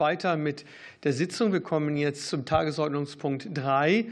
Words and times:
weiter 0.00 0.36
mit 0.36 0.64
der 1.04 1.12
Sitzung. 1.12 1.52
Wir 1.52 1.60
kommen 1.60 1.96
jetzt 1.96 2.28
zum 2.28 2.44
Tagesordnungspunkt 2.44 3.48
3. 3.54 4.06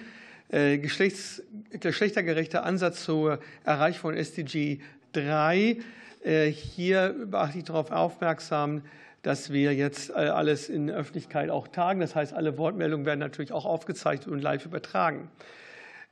Äh, 0.50 0.79
Geschlechts, 0.79 1.42
geschlechtergerechter 1.71 2.64
Ansatz 2.64 3.04
zur 3.04 3.41
Erreichung 3.64 4.01
von 4.01 4.14
SDG 4.14 4.80
3. 5.14 5.79
Äh, 6.22 6.46
hier 6.46 7.14
mache 7.30 7.59
ich 7.59 7.64
darauf 7.64 7.90
aufmerksam, 7.90 8.82
dass 9.22 9.53
wir 9.53 9.74
jetzt 9.74 10.11
äh, 10.11 10.14
alles 10.14 10.69
in 10.69 10.90
Öffentlichkeit 10.90 11.51
auch 11.51 11.69
tagen. 11.69 12.00
Das 12.00 12.14
heißt, 12.14 12.32
alle 12.32 12.57
Wortmeldungen 12.57 13.05
werden 13.05 13.20
natürlich 13.20 13.52
auch 13.52 13.64
aufgezeichnet 13.64 14.29
und 14.29 14.41
live 14.41 14.64
übertragen. 14.64 15.29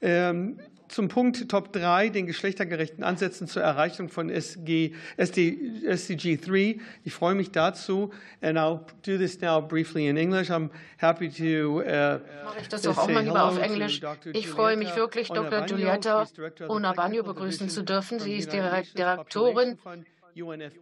Ähm, 0.00 0.58
zum 0.88 1.08
Punkt 1.08 1.48
Top 1.48 1.72
3, 1.72 2.10
den 2.10 2.26
geschlechtergerechten 2.26 3.02
Ansätzen 3.02 3.48
zur 3.48 3.62
Erreichung 3.62 4.08
von 4.08 4.30
SG, 4.30 4.92
SD, 5.16 5.82
SDG 5.84 6.36
3. 6.36 6.78
Ich 7.04 7.12
freue 7.12 7.34
mich 7.34 7.50
dazu. 7.50 8.12
And 8.40 8.58
I'll 8.58 8.80
do 9.04 9.16
this 9.18 9.40
now 9.40 9.60
briefly 9.60 10.06
in 10.06 10.16
English. 10.16 10.50
I'm 10.50 10.70
happy 10.98 11.28
to. 11.28 11.80
Uh, 11.80 12.20
Mache 12.44 12.60
ich 12.60 12.68
das 12.68 12.82
doch 12.82 12.96
auch 12.98 13.08
mal 13.08 13.24
lieber 13.24 13.44
auf 13.44 13.58
Englisch. 13.58 14.00
Ich 14.32 14.48
freue 14.48 14.76
mich 14.76 14.94
wirklich, 14.96 15.28
Dr. 15.28 15.62
Giulietta 15.62 16.26
Onabanyo 16.68 17.22
begrüßen 17.22 17.68
zu 17.68 17.82
dürfen. 17.82 18.18
Sie 18.18 18.36
ist 18.36 18.52
Direktorin 18.52 19.78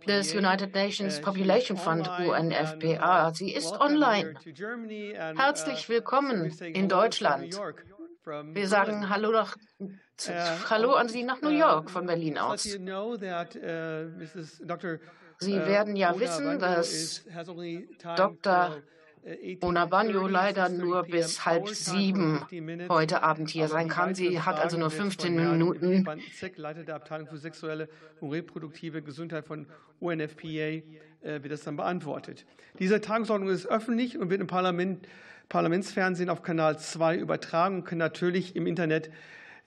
des 0.07 0.35
United 0.35 0.75
Nations 0.75 1.21
Population 1.21 1.77
Fund 1.77 2.09
UNFPA. 2.09 3.33
Sie 3.33 3.53
ist 3.53 3.73
online. 3.81 4.35
Herzlich 5.37 5.89
willkommen 5.89 6.53
in 6.61 6.89
Deutschland. 6.89 7.59
Wir 8.27 8.69
sagen 8.69 9.11
Hallo, 9.11 9.33
nach, 9.33 9.57
Hallo 10.71 10.95
an 10.95 11.09
Sie 11.09 11.25
nach 11.25 11.43
New 11.43 11.51
York 11.51 11.91
von 11.91 12.07
Berlin 12.07 12.39
aus. 12.39 12.63
Sie 12.63 12.79
werden 15.57 15.97
ja 15.97 16.19
wissen, 16.19 16.59
dass 16.59 17.23
Dr. 18.17 18.79
Onabanyo 19.61 20.27
leider 20.27 20.71
nur 20.71 21.03
bis 21.03 21.45
halb 21.45 21.69
sieben 21.69 22.47
heute 22.89 23.23
Abend 23.23 23.51
hier 23.51 23.69
sein 23.69 23.89
kann. 23.89 24.15
Sie 24.15 24.41
hat 24.41 24.59
also 24.59 24.79
nur 24.79 24.91
15 24.91 25.35
Minuten. 25.35 26.07
Leiter 26.57 26.85
der 26.85 26.95
Abteilung 26.95 27.27
für 27.29 27.39
sexuelle 27.39 27.89
und 28.21 28.31
reproduktive 28.33 29.03
Gesundheit 29.03 29.45
von 29.45 29.67
UNFPA 30.01 30.83
wird 31.23 31.51
das 31.51 31.63
dann 31.63 31.77
beantwortet. 31.77 32.47
Diese 32.79 33.01
Tagesordnung 33.01 33.51
ist 33.51 33.67
öffentlich 33.67 34.19
und 34.19 34.31
wird 34.31 34.41
im 34.41 34.47
Parlament 34.47 35.07
Parlamentsfernsehen 35.49 36.31
auf 36.31 36.43
Kanal 36.43 36.79
2 36.79 37.17
übertragen 37.17 37.77
und 37.77 37.85
kann 37.85 37.99
natürlich 37.99 38.57
im 38.57 38.67
Internet 38.67 39.11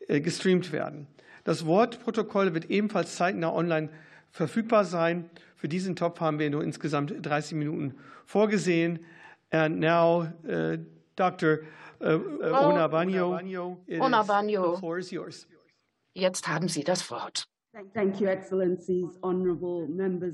äh, 0.08 0.22
gestreamt 0.22 0.72
werden. 0.72 1.08
Das 1.44 1.66
Wortprotokoll 1.66 2.54
wird 2.54 2.66
ebenfalls 2.70 3.16
zeitnah 3.16 3.54
online 3.54 3.90
verfügbar 4.32 4.86
sein. 4.86 5.30
Für 5.56 5.68
diesen 5.68 5.96
Topf 5.96 6.20
haben 6.20 6.40
wir 6.40 6.50
nur 6.50 6.64
insgesamt 6.64 7.14
30 7.22 7.58
Minuten 7.58 7.96
vorgesehen. 8.26 9.00
And 9.50 9.80
now, 9.80 10.28
uh, 10.48 10.78
Dr. 11.16 11.60
Uh, 12.02 12.06
uh, 12.06 12.66
Onabanyo, 12.66 13.40
Onabanyo, 14.00 14.74
the 14.74 14.80
floor 14.80 14.98
is 14.98 15.10
yours. 15.10 15.48
Jetzt 16.14 16.48
haben 16.48 16.68
Sie 16.68 16.84
das 16.84 17.10
Wort. 17.10 17.48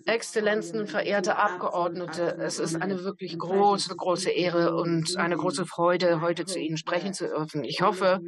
Exzellenzen, 0.06 0.88
verehrte 0.88 1.38
Abgeordnete, 1.38 2.38
es 2.40 2.58
ist 2.58 2.82
eine 2.82 3.04
wirklich 3.04 3.38
große, 3.38 3.94
große 3.94 4.30
Ehre 4.30 4.76
und 4.76 5.18
eine 5.18 5.36
große 5.36 5.66
Freude, 5.66 6.22
heute 6.22 6.46
zu 6.46 6.58
Ihnen 6.60 6.78
sprechen 6.78 7.14
zu 7.14 7.28
dürfen. 7.28 7.66
Ich 7.66 7.82
hoffe, 7.82 8.22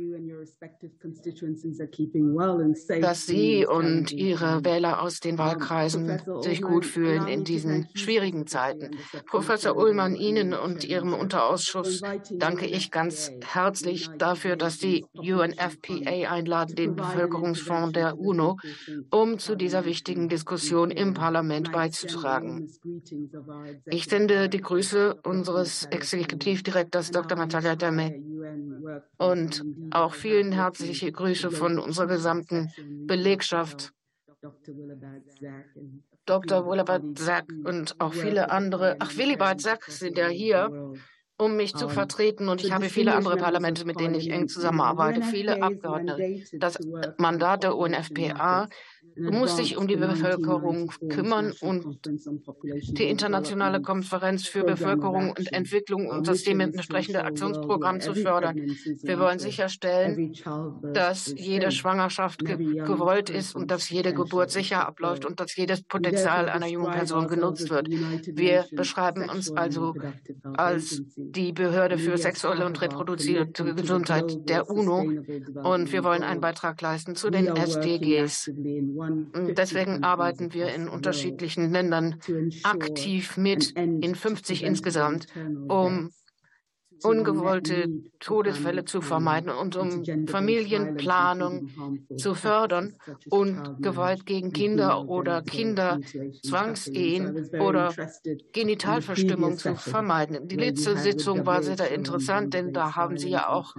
dass 2.99 3.25
Sie 3.25 3.65
und 3.65 4.11
Ihre 4.11 4.65
Wähler 4.65 5.01
aus 5.01 5.21
den 5.21 5.37
Wahlkreisen 5.37 6.21
sich 6.41 6.61
gut 6.61 6.85
fühlen 6.85 7.27
in 7.27 7.45
diesen 7.45 7.87
schwierigen 7.93 8.47
Zeiten. 8.47 8.91
Professor 9.27 9.77
Ullmann, 9.77 10.15
Ihnen 10.15 10.53
und 10.53 10.83
Ihrem 10.83 11.13
Unterausschuss 11.13 12.01
danke 12.31 12.65
ich 12.65 12.91
ganz 12.91 13.31
herzlich 13.45 14.09
dafür, 14.17 14.57
dass 14.57 14.79
Sie 14.79 15.05
UNFPA 15.13 16.29
einladen, 16.29 16.75
den 16.75 16.95
Bevölkerungsfonds 16.97 17.93
der 17.93 18.19
UNO, 18.19 18.57
um 19.11 19.39
zu 19.39 19.55
dieser 19.55 19.85
wichtigen 19.85 20.29
Diskussion 20.29 20.91
im 20.91 21.13
Parlament 21.13 21.71
beizutragen. 21.71 22.69
Ich 23.85 24.05
sende 24.05 24.49
die 24.49 24.61
Grüße 24.61 25.15
unseres 25.23 25.85
Exekutivdirektors 25.85 27.11
Dr. 27.11 27.37
Natalia 27.37 27.75
Dame 27.75 28.21
und 29.17 29.63
auch 29.91 30.13
vielen 30.13 30.51
herzliche 30.51 31.11
Grüße 31.11 31.51
von 31.51 31.79
unserer 31.79 32.07
gesamten 32.07 32.71
Belegschaft. 33.07 33.93
Dr. 36.25 36.65
Willibald 36.65 37.17
Zack 37.17 37.45
und 37.63 37.99
auch 37.99 38.13
viele 38.13 38.49
andere. 38.49 38.95
Ach, 38.99 39.15
Willibald 39.15 39.61
Zack 39.61 39.85
sind 39.85 40.17
ja 40.17 40.27
hier 40.27 40.93
um 41.37 41.55
mich 41.55 41.75
zu 41.75 41.89
vertreten. 41.89 42.47
Und 42.49 42.63
ich 42.63 42.71
habe 42.71 42.85
viele 42.85 43.13
andere 43.13 43.37
Parlamente, 43.37 43.85
mit 43.85 43.99
denen 43.99 44.15
ich 44.15 44.29
eng 44.29 44.47
zusammenarbeite, 44.47 45.21
viele 45.21 45.61
Abgeordnete. 45.61 46.43
Das 46.53 46.77
Mandat 47.17 47.63
der 47.63 47.75
UNFPA 47.75 48.69
muss 49.17 49.55
sich 49.55 49.77
um 49.77 49.87
die 49.87 49.95
Bevölkerung 49.95 50.91
kümmern 51.09 51.53
und 51.61 51.99
die 52.05 53.09
internationale 53.09 53.81
Konferenz 53.81 54.47
für 54.47 54.63
Bevölkerung 54.63 55.31
und 55.31 55.53
Entwicklung 55.53 56.07
und 56.07 56.27
das 56.27 56.43
dementsprechende 56.43 57.23
Aktionsprogramm 57.23 58.01
zu 58.01 58.13
fördern. 58.13 58.55
Wir 59.03 59.19
wollen 59.19 59.39
sicherstellen, 59.39 60.33
dass 60.93 61.33
jede 61.37 61.71
Schwangerschaft 61.71 62.45
ge 62.45 62.55
gewollt 62.55 63.29
ist 63.29 63.55
und 63.55 63.71
dass 63.71 63.89
jede 63.89 64.13
Geburt 64.13 64.51
sicher 64.51 64.85
abläuft 64.85 65.25
und 65.25 65.39
dass 65.39 65.55
jedes 65.55 65.83
Potenzial 65.83 66.49
einer 66.49 66.67
jungen 66.67 66.91
Person 66.91 67.27
genutzt 67.27 67.69
wird. 67.69 67.89
Wir 67.89 68.65
beschreiben 68.71 69.29
uns 69.29 69.51
also 69.51 69.93
als 70.55 71.01
die 71.15 71.53
Behörde 71.53 71.97
für 71.97 72.17
sexuelle 72.17 72.65
und 72.65 72.81
reproduzierende 72.81 73.75
Gesundheit 73.75 74.49
der 74.49 74.69
UNO. 74.69 75.05
und 75.63 75.91
wir 75.91 76.03
wollen 76.03 76.23
einen 76.23 76.41
Beitrag 76.41 76.81
leisten 76.81 77.15
zu 77.15 77.29
den 77.29 77.47
SDGs. 77.47 78.51
Deswegen 79.57 80.03
arbeiten 80.03 80.53
wir 80.53 80.73
in 80.73 80.87
unterschiedlichen 80.87 81.71
Ländern 81.71 82.19
aktiv 82.63 83.37
mit, 83.37 83.71
in 83.71 84.15
50 84.15 84.63
insgesamt, 84.63 85.27
um 85.67 86.11
ungewollte 87.05 87.89
Todesfälle 88.19 88.85
zu 88.85 89.01
vermeiden 89.01 89.51
und 89.51 89.75
um 89.75 90.03
Familienplanung 90.27 91.69
zu 92.17 92.33
fördern 92.33 92.95
und 93.29 93.81
Gewalt 93.81 94.25
gegen 94.25 94.51
Kinder 94.51 95.07
oder 95.07 95.43
Kinderzwangsehen 95.43 97.51
oder 97.59 97.93
Genitalverstimmung 98.53 99.57
zu 99.57 99.75
vermeiden. 99.75 100.47
Die 100.47 100.55
letzte 100.55 100.97
Sitzung 100.97 101.45
war 101.45 101.61
sehr 101.61 101.91
interessant, 101.91 102.53
denn 102.53 102.73
da 102.73 102.95
haben 102.95 103.17
Sie 103.17 103.29
ja 103.29 103.49
auch 103.49 103.75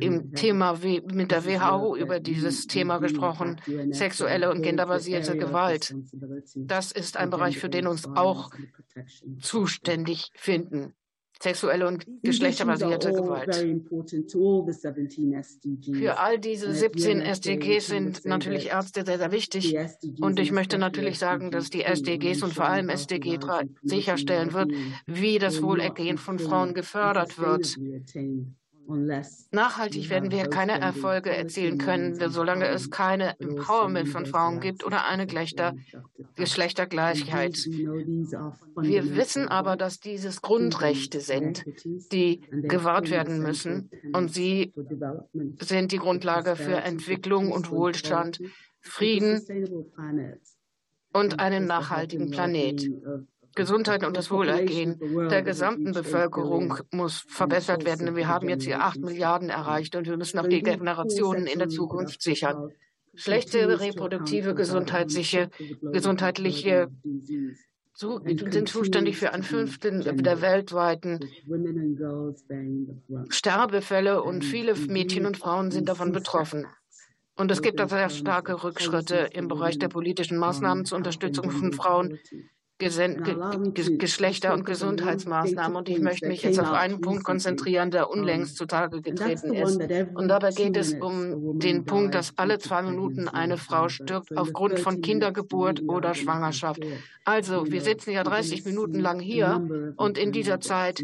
im 0.00 0.34
Thema 0.34 0.78
mit 0.82 1.30
der 1.30 1.46
WHO 1.46 1.96
über 1.96 2.20
dieses 2.20 2.66
Thema 2.66 2.98
gesprochen, 2.98 3.60
sexuelle 3.90 4.50
und 4.50 4.62
genderbasierte 4.62 5.36
Gewalt. 5.36 5.94
Das 6.54 6.92
ist 6.92 7.16
ein 7.16 7.30
Bereich, 7.30 7.58
für 7.58 7.70
den 7.70 7.86
uns 7.86 8.06
auch 8.06 8.50
zuständig 9.40 10.30
finden 10.34 10.94
sexuelle 11.40 11.86
und 11.86 12.06
geschlechterbasierte 12.22 13.12
Gewalt. 13.12 13.54
Für 15.94 16.18
all 16.18 16.38
diese 16.38 16.72
17 16.72 17.20
SDGs 17.20 17.86
sind 17.86 18.24
natürlich 18.24 18.70
Ärzte 18.70 19.04
sehr, 19.04 19.18
sehr 19.18 19.32
wichtig. 19.32 19.76
Und 20.20 20.40
ich 20.40 20.52
möchte 20.52 20.78
natürlich 20.78 21.18
sagen, 21.18 21.50
dass 21.50 21.70
die 21.70 21.82
SDGs 21.82 22.42
und 22.42 22.54
vor 22.54 22.66
allem 22.66 22.88
SDG 22.88 23.38
3 23.38 23.68
sicherstellen 23.82 24.52
wird, 24.52 24.72
wie 25.06 25.38
das 25.38 25.62
Wohlergehen 25.62 26.18
von 26.18 26.38
Frauen 26.38 26.74
gefördert 26.74 27.38
wird. 27.38 27.76
Nachhaltig 29.50 30.10
werden 30.10 30.30
wir 30.30 30.48
keine 30.48 30.80
Erfolge 30.80 31.30
erzielen 31.30 31.78
können, 31.78 32.16
solange 32.30 32.68
es 32.68 32.90
keine 32.90 33.40
Empowerment 33.40 34.08
von 34.08 34.26
Frauen 34.26 34.60
gibt 34.60 34.84
oder 34.84 35.06
eine 35.06 35.26
Geschlechtergleichheit. 35.26 37.56
Wir 38.76 39.16
wissen 39.16 39.48
aber, 39.48 39.76
dass 39.76 39.98
dieses 40.00 40.42
Grundrechte 40.42 41.20
sind, 41.20 41.64
die 42.12 42.42
gewahrt 42.50 43.10
werden 43.10 43.40
müssen 43.40 43.90
und 44.12 44.32
sie 44.32 44.72
sind 45.60 45.92
die 45.92 45.98
Grundlage 45.98 46.56
für 46.56 46.76
Entwicklung 46.76 47.52
und 47.52 47.70
Wohlstand, 47.70 48.40
Frieden 48.80 49.40
und 51.12 51.38
einen 51.40 51.66
nachhaltigen 51.66 52.30
Planet. 52.30 52.90
Gesundheit 53.54 54.04
und 54.04 54.16
das 54.16 54.30
Wohlergehen 54.30 54.98
der 55.30 55.42
gesamten 55.42 55.92
Bevölkerung 55.92 56.78
muss 56.90 57.24
verbessert 57.28 57.84
werden. 57.84 58.16
Wir 58.16 58.28
haben 58.28 58.48
jetzt 58.48 58.64
hier 58.64 58.80
acht 58.80 58.98
Milliarden 59.00 59.50
erreicht 59.50 59.96
und 59.96 60.06
wir 60.06 60.16
müssen 60.16 60.38
auch 60.38 60.48
die 60.48 60.62
Generationen 60.62 61.46
in 61.46 61.58
der 61.58 61.68
Zukunft 61.68 62.22
sichern. 62.22 62.72
Schlechte 63.14 63.80
reproduktive 63.80 64.54
Gesundheit, 64.54 65.08
gesundheitliche 65.92 66.88
zu, 67.94 68.20
sind 68.24 68.68
zuständig 68.68 69.16
für 69.16 69.32
ein 69.32 69.44
Fünftel 69.44 70.02
der 70.02 70.40
weltweiten 70.40 71.20
Sterbefälle 73.28 74.22
und 74.22 74.44
viele 74.44 74.74
Mädchen 74.74 75.26
und 75.26 75.36
Frauen 75.36 75.70
sind 75.70 75.88
davon 75.88 76.10
betroffen. 76.10 76.66
Und 77.36 77.50
es 77.50 77.62
gibt 77.62 77.80
auch 77.80 77.88
sehr 77.88 78.10
starke 78.10 78.62
Rückschritte 78.62 79.28
im 79.32 79.48
Bereich 79.48 79.78
der 79.78 79.88
politischen 79.88 80.38
Maßnahmen 80.38 80.84
zur 80.84 80.98
Unterstützung 80.98 81.50
von 81.50 81.72
Frauen 81.72 82.18
Geschlechter- 82.78 84.52
und 84.52 84.66
Gesundheitsmaßnahmen. 84.66 85.76
Und 85.76 85.88
ich 85.88 86.00
möchte 86.00 86.26
mich 86.26 86.42
jetzt 86.42 86.58
auf 86.58 86.72
einen 86.72 87.00
Punkt 87.00 87.24
konzentrieren, 87.24 87.90
der 87.90 88.10
unlängst 88.10 88.56
zutage 88.56 89.00
getreten 89.00 89.54
ist. 89.54 89.80
Und 90.14 90.28
dabei 90.28 90.50
geht 90.50 90.76
es 90.76 90.94
um 90.94 91.58
den 91.58 91.84
Punkt, 91.84 92.14
dass 92.14 92.32
alle 92.36 92.58
zwei 92.58 92.82
Minuten 92.82 93.28
eine 93.28 93.56
Frau 93.58 93.88
stirbt 93.88 94.36
aufgrund 94.36 94.80
von 94.80 95.00
Kindergeburt 95.00 95.82
oder 95.88 96.14
Schwangerschaft. 96.14 96.84
Also, 97.24 97.70
wir 97.70 97.80
sitzen 97.80 98.10
ja 98.10 98.24
30 98.24 98.64
Minuten 98.64 98.98
lang 98.98 99.20
hier 99.20 99.94
und 99.96 100.18
in 100.18 100.32
dieser 100.32 100.60
Zeit 100.60 101.02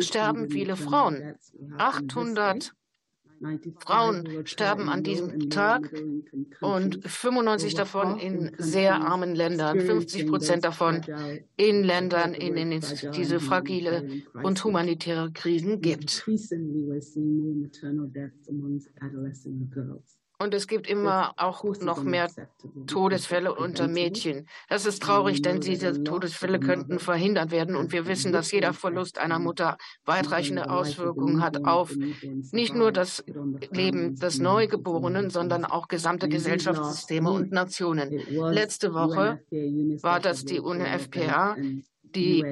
sterben 0.00 0.50
viele 0.50 0.76
Frauen. 0.76 1.34
800 1.76 2.72
Frauen 3.78 4.46
sterben 4.46 4.88
an 4.88 5.02
diesem 5.02 5.50
Tag 5.50 5.92
und 6.60 7.00
95 7.04 7.74
davon 7.74 8.18
in 8.18 8.52
sehr 8.58 8.94
armen 8.94 9.34
Ländern, 9.34 9.80
50 9.80 10.26
Prozent 10.26 10.64
davon 10.64 11.02
in 11.56 11.84
Ländern, 11.84 12.34
in 12.34 12.54
denen 12.54 12.72
es 12.72 13.06
diese 13.14 13.40
fragile 13.40 14.08
und 14.42 14.62
humanitäre 14.64 15.30
Krisen 15.32 15.80
gibt. 15.80 16.24
Und 20.40 20.54
es 20.54 20.68
gibt 20.68 20.86
immer 20.86 21.34
auch 21.36 21.64
noch 21.80 22.04
mehr 22.04 22.28
Todesfälle 22.86 23.52
unter 23.52 23.88
Mädchen. 23.88 24.46
Das 24.68 24.86
ist 24.86 25.02
traurig, 25.02 25.42
denn 25.42 25.60
diese 25.60 26.04
Todesfälle 26.04 26.60
könnten 26.60 27.00
verhindert 27.00 27.50
werden. 27.50 27.74
Und 27.74 27.90
wir 27.90 28.06
wissen, 28.06 28.32
dass 28.32 28.52
jeder 28.52 28.72
Verlust 28.72 29.18
einer 29.18 29.40
Mutter 29.40 29.78
weitreichende 30.04 30.70
Auswirkungen 30.70 31.42
hat 31.42 31.64
auf 31.64 31.92
nicht 32.52 32.72
nur 32.72 32.92
das 32.92 33.24
Leben 33.72 34.14
des 34.14 34.38
Neugeborenen, 34.38 35.30
sondern 35.30 35.64
auch 35.64 35.88
gesamte 35.88 36.28
Gesellschaftssysteme 36.28 37.32
und 37.32 37.50
Nationen. 37.50 38.10
Letzte 38.52 38.94
Woche 38.94 39.40
war 40.02 40.20
das 40.20 40.44
die 40.44 40.60
UNFPA, 40.60 41.56
die 42.14 42.42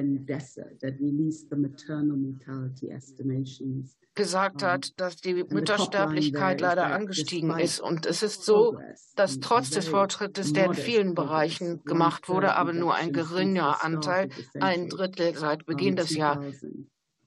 gesagt 4.15 4.63
hat, 4.63 4.99
dass 4.99 5.15
die 5.17 5.33
Müttersterblichkeit 5.35 6.59
leider 6.59 6.87
angestiegen 6.87 7.57
ist. 7.57 7.79
Und 7.79 8.05
es 8.05 8.23
ist 8.23 8.43
so, 8.43 8.77
dass 9.15 9.39
trotz 9.39 9.69
des 9.69 9.87
Fortschrittes, 9.87 10.51
der 10.51 10.65
in 10.65 10.73
vielen 10.73 11.13
Bereichen 11.13 11.83
gemacht 11.85 12.27
wurde, 12.27 12.55
aber 12.55 12.73
nur 12.73 12.95
ein 12.95 13.13
geringer 13.13 13.83
Anteil, 13.83 14.29
ein 14.59 14.89
Drittel 14.89 15.35
seit 15.35 15.65
Beginn 15.65 15.95
des 15.95 16.15
Jahres, 16.15 16.65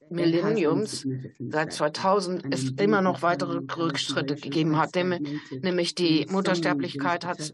Millenniums, 0.09 1.07
seit 1.39 1.71
2000, 1.71 2.53
es 2.53 2.71
immer 2.71 3.01
noch 3.01 3.21
weitere 3.21 3.59
Rückschritte 3.59 4.35
gegeben 4.35 4.77
hat. 4.77 4.93
Nämlich 4.95 5.95
die 5.95 6.27
Muttersterblichkeit 6.29 7.25
hat 7.25 7.53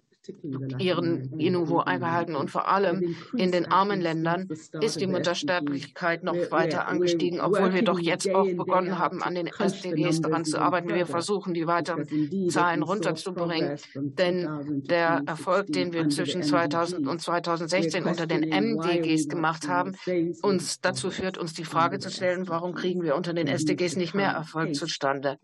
ihren 0.80 1.40
Inuvo 1.40 1.80
eingehalten. 1.80 2.36
Und 2.36 2.52
vor 2.52 2.68
allem 2.68 3.16
in 3.36 3.52
den 3.52 3.66
armen 3.66 4.02
Ländern 4.02 4.48
ist 4.82 5.00
die 5.02 5.08
Muttersterblichkeit 5.08 6.24
noch 6.24 6.52
weiter 6.52 6.88
angestiegen, 6.88 7.40
obwohl 7.40 7.74
wir 7.74 7.84
doch 7.84 8.00
jetzt 8.00 8.30
auch 8.34 8.46
begonnen 8.46 9.00
haben, 9.00 9.24
an 9.24 9.36
den 9.36 9.48
SDGs 9.48 10.22
daran 10.22 10.46
zu 10.46 10.60
arbeiten. 10.60 10.90
Wir 10.90 11.06
versuchen, 11.06 11.54
die 11.54 11.68
weiteren 11.68 12.08
Zahlen 12.50 12.84
runterzubringen. 12.84 13.78
Denn 13.96 14.84
der 14.88 15.24
Erfolg, 15.26 15.68
den 15.68 15.94
wir 15.94 16.10
zwischen 16.10 16.44
2000 16.44 17.08
und 17.08 17.22
2016 17.22 18.04
unter 18.06 18.28
den 18.28 18.42
MDGs 18.42 19.28
gemacht 19.28 19.68
haben, 19.68 19.94
uns 20.42 20.82
dazu 20.82 21.10
führt, 21.10 21.38
uns 21.38 21.54
die 21.54 21.66
Frage 21.66 22.00
zu 22.00 22.10
stellen, 22.10 22.48
warum 22.48 22.74
kriegen 22.74 23.04
wir 23.04 23.16
unter 23.16 23.34
den 23.34 23.48
SDGs 23.48 23.96
nicht 23.96 24.14
mehr 24.14 24.32
Erfolg 24.32 24.76
zustande? 24.76 25.38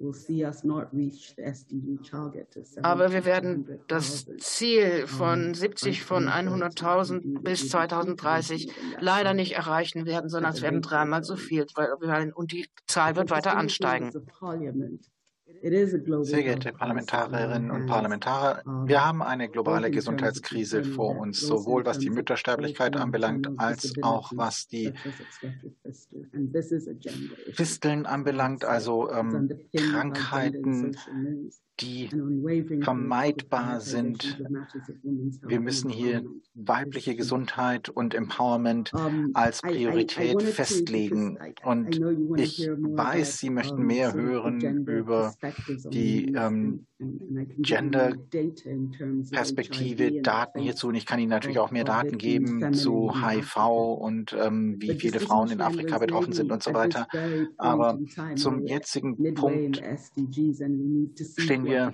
Aber 2.81 3.13
wir 3.13 3.25
werden 3.25 3.79
das 3.87 4.25
Ziel 4.37 4.72
Ziel 4.73 5.07
von 5.07 5.53
70 5.53 6.03
von 6.03 6.27
100.000 6.27 7.41
bis 7.41 7.69
2030 7.69 8.71
leider 8.99 9.33
nicht 9.33 9.53
erreichen 9.53 10.05
werden, 10.05 10.29
sondern 10.29 10.53
es 10.53 10.61
werden 10.61 10.81
dreimal 10.81 11.23
so 11.23 11.35
viel, 11.35 11.65
und 12.33 12.51
die 12.51 12.67
Zahl 12.87 13.15
wird 13.15 13.29
weiter 13.29 13.55
ansteigen. 13.55 14.11
Sehr 16.21 16.43
geehrte 16.43 16.73
Parlamentarierinnen 16.73 17.71
und 17.71 17.85
Parlamentarier, 17.85 18.63
wir 18.85 19.05
haben 19.05 19.21
eine 19.21 19.47
globale 19.49 19.91
Gesundheitskrise 19.91 20.83
vor 20.83 21.17
uns, 21.17 21.39
sowohl 21.39 21.85
was 21.85 21.99
die 21.99 22.09
Müttersterblichkeit 22.09 22.97
anbelangt, 22.97 23.47
als 23.57 23.93
auch 24.01 24.31
was 24.35 24.67
die 24.67 24.93
Fisteln 27.53 28.05
anbelangt, 28.05 28.65
also 28.65 29.09
ähm, 29.11 29.49
Krankheiten, 29.73 30.97
die 31.79 32.09
vermeidbar 32.81 33.81
sind. 33.81 34.41
Wir 35.41 35.59
müssen 35.59 35.89
hier 35.89 36.23
weibliche 36.53 37.15
Gesundheit 37.15 37.89
und 37.89 38.13
Empowerment 38.13 38.91
als 39.33 39.61
Priorität 39.61 40.41
festlegen. 40.43 41.37
Und 41.63 41.99
ich 42.37 42.67
weiß, 42.67 43.39
Sie 43.39 43.49
möchten 43.49 43.83
mehr 43.83 44.13
hören 44.13 44.85
über 44.85 45.33
die 45.91 46.33
ähm, 46.33 46.85
Gender-Perspektive, 47.57 50.21
Daten 50.21 50.59
hierzu. 50.59 50.87
Und 50.87 50.95
ich 50.95 51.05
kann 51.05 51.19
Ihnen 51.19 51.29
natürlich 51.29 51.59
auch 51.59 51.71
mehr 51.71 51.83
Daten 51.83 52.17
geben 52.17 52.73
zu 52.73 53.13
HIV 53.13 53.57
und 53.99 54.35
ähm, 54.39 54.77
wie 54.79 54.95
viele 54.95 55.19
Frauen 55.19 55.51
in 55.51 55.61
Afrika 55.61 55.97
betroffen 55.97 56.33
sind 56.33 56.51
und 56.51 56.63
so 56.63 56.73
weiter. 56.73 57.07
Aber 57.57 57.99
zum 58.35 58.65
jetzigen 58.65 59.33
Punkt 59.33 59.81
stehen 61.37 61.65
wir 61.65 61.93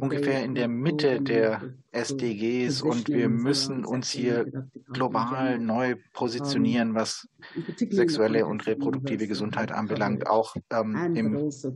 ungefähr 0.00 0.44
in 0.44 0.54
der 0.54 0.68
Mitte 0.68 1.20
der 1.20 1.74
SDGs 1.92 2.82
und 2.82 3.08
wir 3.08 3.28
müssen 3.28 3.84
uns 3.84 4.10
hier 4.10 4.46
global 4.92 5.58
neu 5.58 5.96
positionieren, 6.12 6.94
was 6.94 7.28
sexuelle 7.90 8.46
und 8.46 8.66
reproduktive 8.66 9.26
Gesundheit 9.26 9.72
anbelangt, 9.72 10.26
auch 10.26 10.56
ähm, 10.70 11.14
im 11.14 11.36
also 11.36 11.72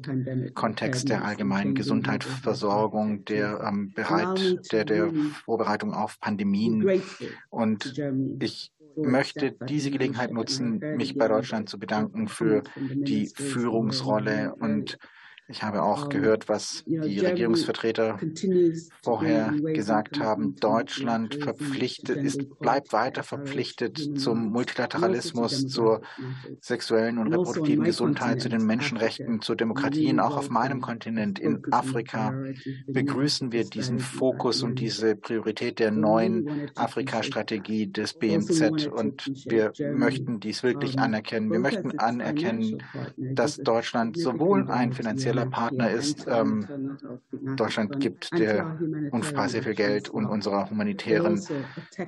Kontext 0.55 1.09
der 1.09 1.25
allgemeinen 1.25 1.75
Gesundheitsversorgung, 2.59 3.25
der, 3.25 3.61
ähm, 3.67 3.93
bereit, 3.93 4.73
der, 4.73 4.85
der 4.85 5.13
Vorbereitung 5.45 5.95
auf 5.95 6.19
Pandemien. 6.21 7.03
Und 7.51 8.01
ich 8.41 8.73
möchte 8.97 9.53
diese 9.69 9.91
Gelegenheit 9.91 10.33
nutzen, 10.33 10.79
mich 10.97 11.17
bei 11.17 11.29
Deutschland 11.29 11.69
zu 11.69 11.79
bedanken 11.79 12.29
für 12.29 12.63
die 12.77 13.27
Führungsrolle 13.27 14.55
und 14.57 14.99
ich 15.51 15.63
habe 15.63 15.83
auch 15.83 16.11
gehört, 16.11 16.49
was 16.49 16.85
die 16.87 17.21
Regierungsvertreter 17.21 18.19
vorher 19.03 19.53
gesagt 19.73 20.21
haben. 20.21 20.57
Deutschland 20.57 21.37
verpflichtet 21.37 22.19
ist, 22.19 22.59
bleibt 22.59 22.93
weiter 22.93 23.23
verpflichtet 23.23 24.21
zum 24.21 24.51
Multilateralismus, 24.51 25.67
zur 25.69 26.03
sexuellen 26.61 27.17
und 27.17 27.33
reproduktiven 27.33 27.85
Gesundheit, 27.85 28.43
zu 28.43 28.51
den 28.51 28.67
Menschenrechten, 28.67 29.41
zur 29.41 29.57
Demokratie. 29.57 30.19
auch 30.19 30.37
auf 30.37 30.51
meinem 30.51 30.83
Kontinent 30.83 31.39
in 31.39 31.63
Afrika 31.71 32.35
begrüßen 32.87 33.51
wir 33.51 33.65
diesen 33.65 34.01
Fokus 34.01 34.63
und 34.63 34.81
diese 34.81 35.17
Priorität 35.17 35.79
der 35.79 35.93
neuen 35.93 36.71
Afrika-Strategie 36.75 37.91
des 37.91 38.13
BMZ. 38.13 38.87
Und 38.89 39.31
wir 39.47 39.73
möchten 39.95 40.41
dies 40.41 40.63
wirklich 40.63 40.99
anerkennen. 40.99 41.51
Wir 41.51 41.59
möchten 41.59 41.99
anerkennen, 41.99 42.83
dass 43.17 43.57
Deutschland 43.57 44.19
sowohl 44.19 44.69
ein 44.71 44.93
finanzieller 44.93 45.38
potenzieller 45.39 45.51
Partner 45.51 45.91
ist. 45.91 46.27
Ähm, 46.29 46.99
Deutschland 47.57 48.01
gibt 48.01 48.37
der 48.39 48.79
UNFPA 49.13 49.49
sehr 49.49 49.63
viel 49.63 49.75
Geld 49.75 50.09
und 50.09 50.27
unserer 50.27 50.71
humanitären 50.71 51.41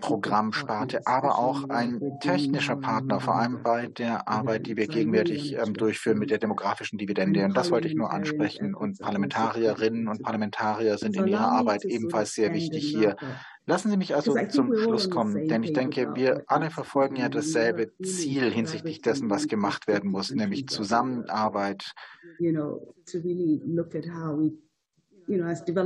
Programmsparte, 0.00 1.06
aber 1.06 1.38
auch 1.38 1.68
ein 1.68 2.00
technischer 2.20 2.76
Partner, 2.76 3.20
vor 3.20 3.36
allem 3.36 3.62
bei 3.62 3.86
der 3.86 4.28
Arbeit, 4.28 4.66
die 4.66 4.76
wir 4.76 4.86
gegenwärtig 4.86 5.56
ähm, 5.56 5.74
durchführen 5.74 6.18
mit 6.18 6.30
der 6.30 6.38
demografischen 6.38 6.98
Dividende. 6.98 7.44
Und 7.44 7.56
das 7.56 7.70
wollte 7.70 7.88
ich 7.88 7.94
nur 7.94 8.12
ansprechen. 8.12 8.74
Und 8.74 8.98
Parlamentarierinnen 8.98 10.08
und 10.08 10.22
Parlamentarier 10.22 10.98
sind 10.98 11.16
in 11.16 11.26
ihrer 11.26 11.52
Arbeit 11.52 11.84
ebenfalls 11.84 12.34
sehr 12.34 12.52
wichtig 12.52 12.84
hier. 12.88 13.16
Lassen 13.70 13.88
Sie 13.88 13.96
mich 13.96 14.16
also 14.16 14.34
zum 14.48 14.76
Schluss 14.76 15.10
kommen, 15.10 15.46
denn 15.46 15.62
ich 15.62 15.72
denke, 15.72 16.16
wir 16.16 16.42
alle 16.48 16.70
verfolgen 16.70 17.14
ja 17.14 17.28
dasselbe 17.28 17.92
Ziel 18.02 18.50
hinsichtlich 18.50 19.00
dessen, 19.00 19.30
was 19.30 19.46
gemacht 19.46 19.86
werden 19.86 20.10
muss, 20.10 20.32
nämlich 20.32 20.66
Zusammenarbeit 20.66 21.92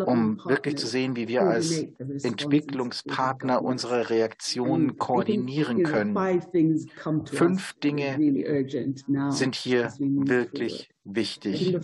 um 0.06 0.40
wirklich 0.46 0.78
zu 0.78 0.86
sehen, 0.86 1.14
wie 1.16 1.28
wir 1.28 1.42
als 1.42 1.84
Entwicklungspartner 2.22 3.62
unsere 3.62 4.08
Reaktionen 4.08 4.96
koordinieren 4.96 5.82
können. 5.82 6.16
Fünf 7.26 7.74
Dinge 7.74 8.16
sind 9.30 9.54
hier 9.56 9.92
wirklich 9.98 10.93
wichtig. 11.04 11.76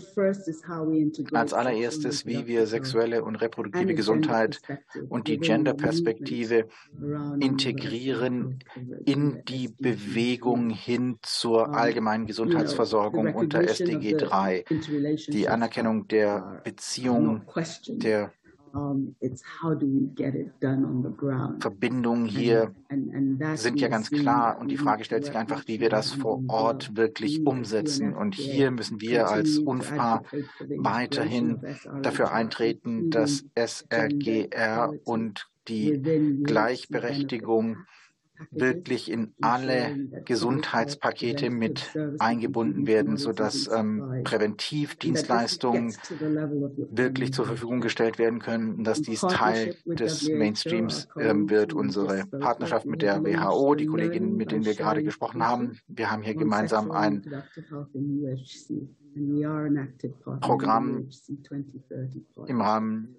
Als 1.33 1.53
allererstes, 1.53 2.27
wie 2.27 2.47
wir 2.47 2.67
sexuelle 2.67 3.23
und 3.23 3.37
reproduktive 3.37 3.95
Gesundheit 3.95 4.61
und 5.09 5.29
die 5.29 5.39
Gender-Perspektive 5.39 6.69
integrieren 7.41 8.59
in 9.05 9.43
die 9.45 9.69
Bewegung 9.69 10.71
hin 10.71 11.19
zur 11.23 11.75
allgemeinen 11.75 12.27
Gesundheitsversorgung 12.27 13.35
unter 13.35 13.61
SDG 13.62 14.15
3. 14.17 14.65
Die 15.29 15.49
Anerkennung 15.49 16.09
der 16.09 16.62
Beziehung 16.65 17.43
der 17.89 18.33
Verbindungen 21.61 22.27
hier 22.27 22.75
sind 23.55 23.81
ja 23.81 23.89
ganz 23.89 24.11
klar 24.11 24.59
und 24.61 24.69
die 24.69 24.77
Frage 24.77 25.05
stellt 25.05 25.25
sich 25.25 25.37
einfach, 25.37 25.67
wie 25.67 25.81
wir 25.81 25.89
das 25.89 26.12
vor 26.12 26.43
Ort 26.49 26.97
wirklich 26.97 27.47
umsetzen. 27.47 28.15
Und 28.15 28.35
hier 28.35 28.71
müssen 28.71 29.00
wir 29.00 29.29
als 29.29 29.59
UNFPA 29.59 30.23
weiterhin 30.79 31.61
dafür 32.03 32.33
eintreten, 32.33 33.11
dass 33.11 33.45
SRGR 33.55 34.93
und 35.05 35.50
die 35.69 36.41
Gleichberechtigung 36.43 37.79
wirklich 38.50 39.11
in 39.11 39.32
alle 39.40 39.97
Gesundheitspakete 40.25 41.50
mit 41.50 41.97
eingebunden 42.18 42.87
werden, 42.87 43.16
sodass 43.16 43.68
ähm, 43.73 44.23
Präventivdienstleistungen 44.25 45.94
wirklich 46.90 47.32
zur 47.32 47.47
Verfügung 47.47 47.80
gestellt 47.80 48.18
werden 48.18 48.38
können, 48.38 48.85
dass 48.85 49.02
dies 49.02 49.20
Teil 49.20 49.76
des 49.87 50.28
Mainstreams 50.28 51.09
ähm, 51.18 51.50
wird. 51.50 51.73
Unsere 51.73 52.26
Partnerschaft 52.26 52.87
mit 52.87 53.02
der 53.02 53.25
WHO, 53.25 53.75
die 53.75 53.87
Kolleginnen, 53.87 54.37
mit 54.37 54.52
denen 54.52 54.64
wir 54.64 54.75
gerade 54.75 55.02
gesprochen 55.02 55.44
haben, 55.44 55.78
wir 55.88 56.11
haben 56.11 56.23
hier 56.23 56.35
gemeinsam 56.35 56.90
ein 56.90 57.23
Programm 60.40 61.09
im 62.47 62.61
Rahmen 62.61 63.16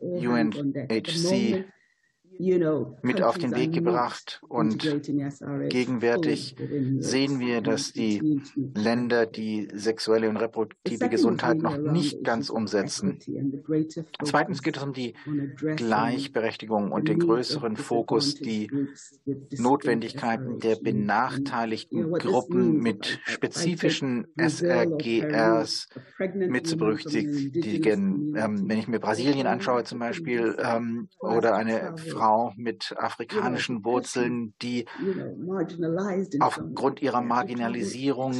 UNHC 0.00 1.64
mit 3.02 3.22
auf 3.22 3.38
den 3.38 3.54
Weg 3.54 3.72
gebracht. 3.72 4.40
Und 4.48 4.82
gegenwärtig 5.68 6.56
sehen 6.98 7.40
wir, 7.40 7.60
dass 7.60 7.92
die 7.92 8.40
Länder 8.74 9.26
die 9.26 9.68
sexuelle 9.72 10.28
und 10.28 10.36
reproduktive 10.36 11.08
Gesundheit 11.08 11.58
noch 11.58 11.78
nicht 11.78 12.24
ganz 12.24 12.50
umsetzen. 12.50 13.18
Zweitens 14.22 14.62
geht 14.62 14.76
es 14.76 14.82
um 14.82 14.92
die 14.92 15.14
Gleichberechtigung 15.76 16.92
und 16.92 17.08
den 17.08 17.18
größeren 17.18 17.76
Fokus, 17.76 18.34
die 18.34 18.70
Notwendigkeiten 19.58 20.58
der 20.58 20.76
benachteiligten 20.76 22.12
Gruppen 22.12 22.78
mit 22.78 23.20
spezifischen 23.24 24.26
SRGRs 24.36 25.88
mit 26.34 26.66
zu 26.66 26.76
berücksichtigen. 26.76 28.34
Wenn 28.34 28.78
ich 28.78 28.88
mir 28.88 29.00
Brasilien 29.00 29.46
anschaue 29.46 29.84
zum 29.84 29.98
Beispiel 29.98 30.56
ähm, 30.62 31.08
oder 31.18 31.54
eine 31.54 31.96
Frau, 31.96 32.29
Frau 32.30 32.52
mit 32.56 32.94
afrikanischen 32.96 33.84
Wurzeln, 33.84 34.54
die 34.62 34.86
aufgrund 36.38 37.02
ihrer 37.02 37.22
Marginalisierung 37.22 38.34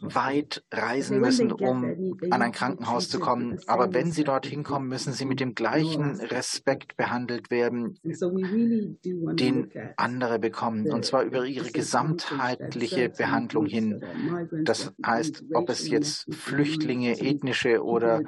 weit 0.00 0.64
reisen 0.72 1.20
müssen, 1.20 1.52
um 1.52 2.16
an 2.30 2.40
ein 2.40 2.52
Krankenhaus 2.52 3.10
zu 3.10 3.20
kommen. 3.20 3.58
Aber 3.66 3.92
wenn 3.92 4.10
sie 4.10 4.24
dorthin 4.24 4.62
kommen, 4.62 4.88
müssen 4.88 5.12
sie 5.12 5.26
mit 5.26 5.38
dem 5.40 5.54
gleichen 5.54 6.18
Respekt 6.20 6.96
behandelt 6.96 7.50
werden, 7.50 7.98
den 8.02 9.70
andere 9.96 10.38
bekommen, 10.38 10.90
und 10.90 11.04
zwar 11.04 11.24
über 11.24 11.44
ihre 11.44 11.70
gesamtheitliche 11.70 13.10
Behandlung 13.10 13.66
hin. 13.66 14.02
Das 14.64 14.94
heißt, 15.04 15.44
ob 15.52 15.68
es 15.68 15.88
jetzt 15.88 16.32
Flüchtlinge, 16.34 17.20
ethnische 17.20 17.84
oder 17.84 18.22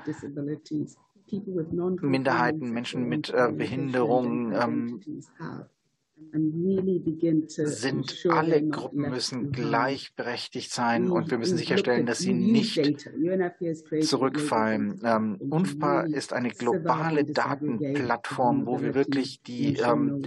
Minderheiten, 2.03 2.71
Menschen 2.71 3.09
mit 3.09 3.31
äh, 3.31 3.53
Behinderung 3.53 4.53
ähm, 4.53 5.01
sind 7.47 8.27
alle 8.29 8.63
Gruppen 8.69 9.11
müssen 9.11 9.53
gleichberechtigt 9.53 10.73
sein 10.73 11.11
und 11.11 11.31
wir 11.31 11.39
müssen 11.39 11.57
sicherstellen, 11.57 12.07
dass 12.07 12.19
sie 12.19 12.35
nicht 12.35 13.09
zurückfallen. 14.03 15.01
Ähm, 15.03 15.37
UNFPA 15.41 16.03
ist 16.03 16.33
eine 16.33 16.51
globale 16.51 17.25
Datenplattform, 17.25 18.67
wo 18.67 18.81
wir 18.81 18.95
wirklich 18.95 19.43
die 19.43 19.77
ähm, 19.79 20.23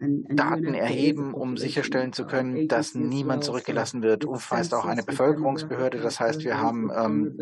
Daten 0.00 0.74
erheben, 0.74 1.34
um 1.34 1.56
sicherstellen 1.56 2.12
zu 2.12 2.26
können, 2.26 2.68
dass 2.68 2.94
niemand 2.94 3.44
zurückgelassen 3.44 4.02
wird. 4.02 4.24
UFA 4.24 4.58
ist 4.58 4.74
auch 4.74 4.84
eine 4.84 5.02
Bevölkerungsbehörde, 5.02 5.98
das 5.98 6.20
heißt, 6.20 6.44
wir 6.44 6.58
haben 6.58 6.90
ähm, 6.96 7.38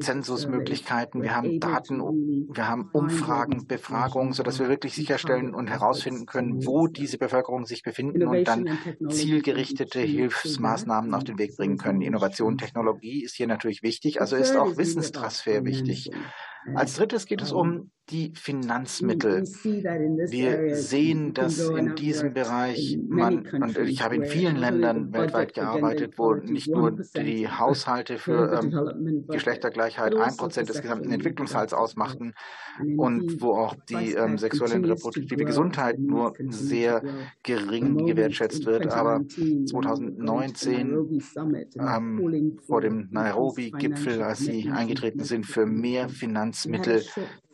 Zensusmöglichkeiten, 0.00 1.22
wir 1.22 1.36
haben 1.36 1.60
Daten, 1.60 2.00
wir 2.00 2.68
haben 2.68 2.88
Umfragen, 2.92 3.66
Befragungen, 3.66 4.32
sodass 4.32 4.58
wir 4.58 4.68
wirklich 4.68 4.94
sicherstellen 4.94 5.54
und 5.54 5.68
herausfinden 5.68 6.26
können, 6.26 6.66
wo 6.66 6.86
diese 6.86 7.18
Bevölkerung 7.18 7.66
sich 7.66 7.82
befinden 7.82 8.26
und 8.26 8.44
dann 8.44 8.78
zielgerichtete 9.08 10.00
Hilfsmaßnahmen 10.00 11.14
auf 11.14 11.24
den 11.24 11.38
Weg 11.38 11.56
bringen 11.56 11.78
können. 11.78 12.00
Innovation, 12.00 12.58
Technologie 12.58 13.22
ist 13.22 13.34
hier 13.34 13.46
natürlich 13.46 13.82
wichtig, 13.82 14.20
also 14.20 14.36
ist 14.36 14.56
auch 14.56 14.76
Wissenstransfer 14.76 15.64
wichtig. 15.64 16.10
Als 16.74 16.94
drittes 16.94 17.26
geht 17.26 17.42
es 17.42 17.52
um 17.52 17.90
die 18.10 18.32
Finanzmittel. 18.34 19.42
Wir 19.42 20.76
sehen, 20.76 21.34
dass 21.34 21.58
in 21.68 21.94
diesem 21.94 22.34
Bereich 22.34 22.98
man, 23.08 23.46
und 23.46 23.78
ich 23.78 24.02
habe 24.02 24.16
in 24.16 24.24
vielen 24.24 24.56
Ländern 24.56 25.12
weltweit 25.12 25.54
gearbeitet, 25.54 26.18
wo 26.18 26.34
nicht 26.34 26.68
nur 26.68 26.90
die 26.90 27.48
Haushalte 27.48 28.18
für 28.18 28.60
ähm, 28.60 29.24
Geschlechtergleichheit 29.28 30.16
ein 30.16 30.36
Prozent 30.36 30.68
des 30.68 30.82
gesamten 30.82 31.12
Entwicklungshalts 31.12 31.72
ausmachten 31.72 32.34
und 32.96 33.40
wo 33.40 33.52
auch 33.52 33.76
die 33.88 34.14
ähm, 34.14 34.36
sexuelle 34.36 34.74
und 34.74 34.84
reproduktive 34.84 35.44
Gesundheit 35.44 35.98
nur 35.98 36.34
sehr 36.48 37.02
gering 37.44 38.04
gewertschätzt 38.06 38.66
wird. 38.66 38.88
Aber 38.88 39.22
2019 39.28 41.20
ähm, 41.78 42.58
vor 42.66 42.80
dem 42.80 43.08
Nairobi-Gipfel, 43.10 44.22
als 44.22 44.40
sie 44.40 44.70
eingetreten 44.70 45.22
sind 45.24 45.46
für 45.46 45.66
mehr 45.66 46.08
Finanzmittel 46.08 46.51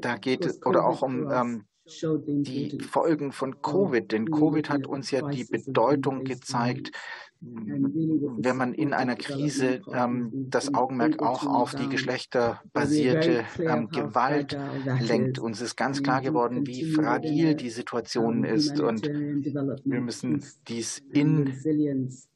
Da 0.00 0.16
geht 0.16 0.44
es 0.44 0.64
oder 0.64 0.86
auch 0.86 1.02
um 1.02 1.30
ähm, 1.30 1.64
die 1.86 2.78
Folgen 2.80 3.32
von 3.32 3.60
Covid, 3.60 4.10
denn 4.10 4.30
Covid 4.30 4.70
hat 4.70 4.86
uns 4.86 5.10
ja 5.10 5.28
die 5.28 5.44
Bedeutung 5.44 6.24
gezeigt, 6.24 6.92
wenn 7.40 8.56
man 8.56 8.74
in 8.74 8.92
einer 8.92 9.16
Krise 9.16 9.82
ähm, 9.92 10.30
das 10.48 10.74
Augenmerk 10.74 11.22
auch 11.22 11.46
auf 11.46 11.74
die 11.74 11.88
geschlechterbasierte 11.88 13.44
ähm, 13.58 13.88
Gewalt 13.88 14.58
lenkt. 15.00 15.38
Uns 15.38 15.60
ist 15.60 15.76
ganz 15.76 16.02
klar 16.02 16.22
geworden, 16.22 16.66
wie 16.66 16.84
fragil 16.84 17.54
die 17.54 17.70
Situation 17.70 18.44
ist 18.44 18.80
und 18.80 19.06
wir 19.06 20.00
müssen 20.00 20.44
dies 20.68 21.02
in 21.12 21.52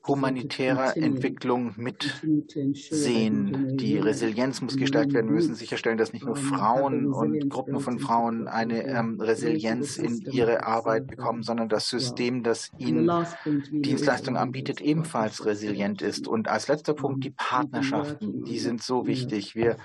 humanitärer 0.09 0.97
Entwicklung 0.97 1.75
mitsehen. 1.77 3.77
Die 3.77 3.99
Resilienz 3.99 4.63
muss 4.63 4.77
gestärkt 4.77 5.13
werden. 5.13 5.27
Wir 5.27 5.35
müssen 5.35 5.55
sicherstellen, 5.55 5.99
dass 5.99 6.13
nicht 6.13 6.25
nur 6.25 6.37
Frauen 6.37 7.13
und 7.13 7.49
Gruppen 7.51 7.81
von 7.81 7.99
Frauen 7.99 8.49
eine 8.49 8.87
ähm, 8.87 9.21
Resilienz 9.21 9.99
in 9.99 10.23
ihre 10.33 10.65
Arbeit 10.65 11.07
bekommen, 11.07 11.43
sondern 11.43 11.69
das 11.69 11.89
System, 11.89 12.43
das 12.43 12.71
ihnen 12.79 13.11
Dienstleistungen 13.71 14.39
anbietet, 14.39 14.81
ebenfalls 14.99 15.47
resilient 15.47 16.03
ist. 16.03 16.27
Und 16.27 16.49
als 16.49 16.69
letzter 16.69 16.95
Punkt 16.95 17.25
die 17.25 17.31
Partnerschaften. 17.31 18.45
Die 18.45 18.59
sind 18.59 18.83
so 18.83 19.07
wichtig. 19.07 19.55
Wir 19.55 19.77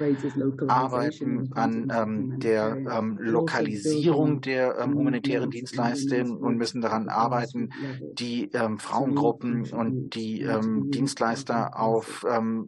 arbeiten 0.68 1.52
an 1.54 1.92
ähm, 1.96 2.40
der 2.40 2.76
ähm, 2.76 3.18
Lokalisierung 3.20 4.42
der 4.42 4.80
ähm, 4.80 4.96
humanitären 4.96 5.52
Dienstleistungen 5.52 6.38
und 6.38 6.58
müssen 6.58 6.82
daran 6.82 7.10
arbeiten, 7.10 7.70
die 8.14 8.50
ähm, 8.54 8.80
Frauengruppen 8.80 9.72
und 9.72 10.16
die 10.16 10.42
ähm, 10.42 10.90
Dienstleister 10.92 11.80
auf 11.80 12.26
ähm, 12.30 12.68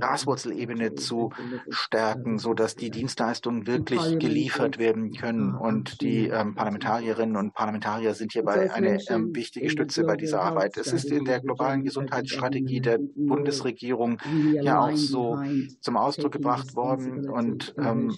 Graswurzelebene 0.00 0.94
zu 0.94 1.30
stärken, 1.68 2.38
sodass 2.38 2.74
die 2.74 2.90
Dienstleistungen 2.90 3.66
wirklich 3.66 4.18
geliefert 4.18 4.78
werden 4.78 5.12
können 5.12 5.54
und 5.54 6.00
die 6.00 6.28
Parlamentarierinnen 6.28 7.36
und 7.36 7.54
Parlamentarier 7.54 8.14
sind 8.14 8.32
hierbei 8.32 8.72
eine 8.72 8.98
wichtige 9.32 9.70
Stütze 9.70 10.04
bei 10.04 10.16
dieser 10.16 10.42
Arbeit. 10.42 10.76
Es 10.76 10.92
ist 10.92 11.10
in 11.10 11.24
der 11.24 11.40
globalen 11.40 11.57
Gesundheitsstrategie 11.84 12.80
der 12.80 12.98
Bundesregierung 13.14 14.18
ja 14.62 14.80
auch 14.80 14.96
so 14.96 15.38
zum 15.80 15.96
Ausdruck 15.96 16.32
gebracht 16.32 16.74
worden 16.74 17.28
und 17.28 17.74
ähm, 17.78 18.14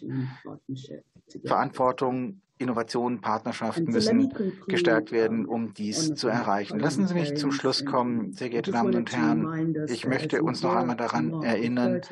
Verantwortung 1.44 2.40
Innovationen, 2.60 3.20
Partnerschaften 3.20 3.84
müssen 3.84 4.32
gestärkt 4.68 5.12
werden, 5.12 5.46
um 5.46 5.72
dies 5.72 6.14
zu 6.14 6.28
erreichen. 6.28 6.78
Lassen 6.78 7.06
Sie 7.06 7.14
mich 7.14 7.36
zum 7.36 7.52
Schluss 7.52 7.86
kommen, 7.86 8.32
sehr 8.32 8.50
geehrte 8.50 8.70
Damen 8.70 8.94
und 8.94 9.16
Herren. 9.16 9.74
Ich 9.88 10.06
möchte 10.06 10.42
uns 10.42 10.62
noch 10.62 10.76
einmal 10.76 10.96
daran 10.96 11.42
erinnern, 11.42 12.02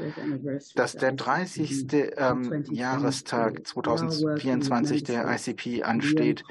dass 0.74 0.94
der 0.94 1.12
30. 1.12 1.86
Ähm, 2.16 2.64
Jahrestag 2.70 3.66
2024 3.66 5.04
der 5.04 5.28
ICP 5.30 5.82
ansteht. 5.82 6.44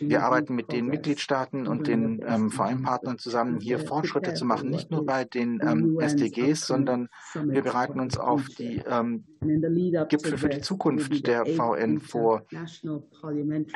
Wir 0.00 0.22
arbeiten 0.22 0.54
mit 0.54 0.72
den 0.72 0.86
Mitgliedstaaten 0.86 1.66
und 1.66 1.86
den 1.86 2.24
ähm, 2.26 2.50
VM-Partnern 2.50 3.18
zusammen, 3.18 3.60
hier 3.60 3.78
Fortschritte 3.78 4.34
zu 4.34 4.46
machen, 4.46 4.70
nicht 4.70 4.90
nur 4.90 5.04
bei 5.04 5.24
den 5.24 5.60
ähm, 5.62 6.00
SDGs, 6.00 6.66
sondern 6.66 7.08
wir 7.34 7.62
bereiten 7.62 8.00
uns 8.00 8.16
auf 8.16 8.46
die 8.58 8.82
ähm, 8.88 9.24
Gipfel 10.08 10.38
für 10.38 10.48
die 10.48 10.60
Zukunft 10.60 11.26
der 11.26 11.44
VN 11.46 12.00
vor 12.00 12.42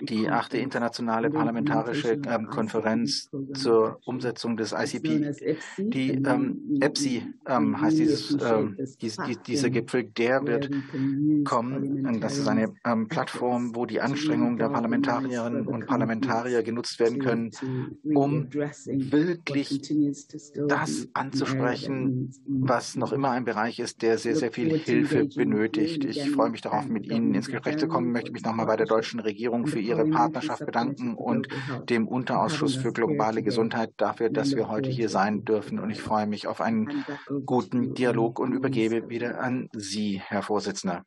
die 0.03 0.29
achte 0.29 0.59
internationale 0.59 1.31
parlamentarische 1.31 2.21
ähm, 2.27 2.47
Konferenz 2.47 3.31
zur 3.55 3.99
Umsetzung 4.05 4.57
des 4.57 4.73
ICP. 4.73 5.33
Die 5.79 6.11
ähm, 6.11 6.79
EPSI 6.81 7.23
ähm, 7.47 7.81
heißt 7.81 7.99
dieses, 7.99 8.35
äh, 8.35 8.65
dies, 9.01 9.17
die, 9.17 9.37
dieser 9.37 9.71
Gipfel, 9.71 10.05
der 10.05 10.47
wird 10.47 10.71
kommen. 11.45 12.21
Das 12.21 12.39
ist 12.39 12.49
eine 12.49 12.75
ähm, 12.85 13.09
Plattform, 13.09 13.75
wo 13.75 13.87
die 13.87 14.01
Anstrengungen 14.01 14.59
der 14.59 14.69
Parlamentarierinnen 14.69 15.67
und 15.67 15.87
Parlamentarier 15.87 16.63
genutzt 16.63 17.01
werden 17.01 17.19
können, 17.19 17.51
um 18.15 18.49
wirklich 18.53 19.83
das 20.69 21.09
anzusprechen, 21.15 22.33
was 22.47 22.97
noch 22.97 23.13
immer 23.13 23.31
ein 23.31 23.45
Bereich 23.45 23.79
ist, 23.81 24.03
der 24.03 24.19
sehr, 24.19 24.37
sehr 24.37 24.53
viel 24.53 24.77
Hilfe 24.79 25.27
benötigt. 25.27 26.05
Ich 26.05 26.31
freue 26.31 26.51
mich 26.51 26.61
darauf, 26.61 26.87
mit 26.87 27.07
Ihnen 27.07 27.35
ins 27.35 27.49
Gespräch 27.49 27.79
zu 27.79 27.89
kommen, 27.89 28.13
möchte 28.13 28.33
mich 28.33 28.45
nochmal 28.45 28.67
bei 28.67 28.77
der 28.77 28.87
deutschen 28.87 29.21
Regierung 29.21 29.32
Regierung 29.33 29.67
für 29.67 29.81
ihre 29.81 30.05
Partnerschaft 30.05 30.67
bedanken 30.67 31.15
und 31.15 31.49
dem 31.89 32.07
Unterausschuss 32.07 32.77
für 32.77 32.93
globale 32.93 33.43
Gesundheit 33.43 33.91
dafür, 33.97 34.29
dass 34.29 34.55
wir 34.55 34.69
heute 34.69 34.91
hier 34.91 35.09
sein 35.09 35.45
dürfen. 35.45 35.79
Und 35.79 35.91
ich 35.91 36.03
freue 36.03 36.27
mich 36.27 36.47
auf 36.47 36.61
einen 36.61 37.05
guten 37.47 37.95
Dialog 37.95 38.39
und 38.39 38.53
übergebe 38.53 39.09
wieder 39.09 39.41
an 39.41 39.69
Sie, 39.73 40.21
Herr 40.23 40.43
Vorsitzender. 40.43 41.05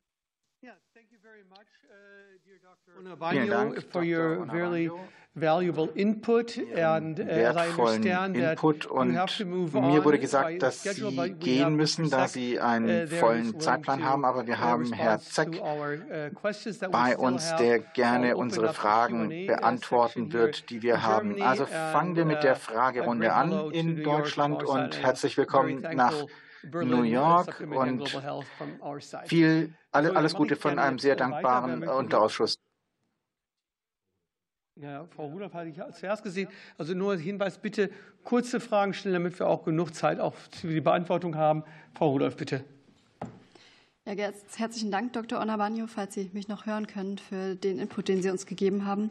Vielen 3.30 3.50
Dank, 3.50 3.82
very 3.92 4.90
valuable 5.36 5.90
input 5.94 6.58
and, 6.74 7.20
uh, 7.20 7.26
wertvollen 7.26 8.34
Input 8.34 8.86
und 8.86 9.12
mir 9.12 10.04
wurde 10.04 10.18
gesagt, 10.18 10.62
dass 10.62 10.82
Sie 10.82 11.34
gehen 11.38 11.76
müssen, 11.76 12.08
da 12.08 12.26
Sie 12.26 12.58
einen 12.58 13.04
uh, 13.04 13.06
vollen 13.06 13.60
Zeitplan 13.60 14.02
haben, 14.02 14.24
aber 14.24 14.46
wir 14.46 14.58
haben 14.58 14.92
Herr 14.94 15.20
Zeck 15.20 15.60
uh, 15.60 16.90
bei 16.90 17.16
uns, 17.18 17.54
der 17.56 17.80
gerne 17.80 18.36
unsere 18.36 18.72
Fragen 18.72 19.28
beantworten 19.46 20.32
wird, 20.32 20.70
die 20.70 20.82
wir 20.82 21.02
haben. 21.02 21.40
Also 21.42 21.66
fangen 21.66 22.16
wir 22.16 22.24
mit 22.24 22.42
der 22.42 22.56
Fragerunde 22.56 23.32
an 23.34 23.70
in 23.72 24.02
Deutschland 24.02 24.64
und 24.64 25.02
herzlich 25.02 25.36
willkommen 25.36 25.86
nach 25.92 26.14
New 26.72 27.02
York 27.02 27.62
und 27.70 28.18
viel, 29.26 29.74
alles 29.92 30.34
Gute 30.34 30.56
von 30.56 30.78
einem 30.78 30.98
sehr 30.98 31.14
dankbaren 31.14 31.86
Unterausschuss. 31.86 32.58
Ja, 34.78 35.06
Frau 35.16 35.28
Rudolph 35.28 35.54
hatte 35.54 35.70
ich 35.70 35.76
zuerst 35.94 36.22
gesehen. 36.22 36.48
Also 36.76 36.92
nur 36.92 37.16
Hinweis, 37.16 37.56
bitte 37.56 37.90
kurze 38.24 38.60
Fragen 38.60 38.92
stellen, 38.92 39.14
damit 39.14 39.38
wir 39.38 39.46
auch 39.46 39.64
genug 39.64 39.94
Zeit 39.94 40.20
auch 40.20 40.34
für 40.34 40.68
die 40.68 40.82
Beantwortung 40.82 41.34
haben. 41.36 41.64
Frau 41.94 42.10
Rudolph, 42.10 42.36
bitte. 42.36 42.62
Ja, 44.04 44.12
herzlichen 44.54 44.90
Dank, 44.92 45.14
Dr. 45.14 45.40
Onabanyo, 45.40 45.86
falls 45.88 46.14
Sie 46.14 46.30
mich 46.32 46.46
noch 46.46 46.66
hören 46.66 46.86
können, 46.86 47.16
für 47.18 47.56
den 47.56 47.78
Input, 47.78 48.06
den 48.06 48.22
Sie 48.22 48.28
uns 48.28 48.44
gegeben 48.44 48.86
haben. 48.86 49.10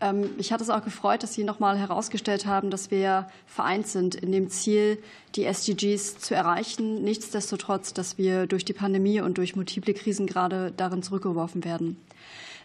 Ähm, 0.00 0.36
mich 0.36 0.52
hat 0.52 0.60
es 0.60 0.68
auch 0.68 0.84
gefreut, 0.84 1.22
dass 1.22 1.32
Sie 1.32 1.44
noch 1.44 1.60
mal 1.60 1.78
herausgestellt 1.78 2.44
haben, 2.44 2.70
dass 2.70 2.90
wir 2.90 3.28
vereint 3.46 3.86
sind 3.86 4.16
in 4.16 4.32
dem 4.32 4.50
Ziel, 4.50 5.02
die 5.36 5.44
SDGs 5.44 6.18
zu 6.18 6.34
erreichen. 6.34 7.02
Nichtsdestotrotz, 7.04 7.94
dass 7.94 8.18
wir 8.18 8.46
durch 8.46 8.64
die 8.64 8.74
Pandemie 8.74 9.20
und 9.20 9.38
durch 9.38 9.54
multiple 9.54 9.94
Krisen 9.94 10.26
gerade 10.26 10.72
darin 10.76 11.02
zurückgeworfen 11.02 11.64
werden. 11.64 11.96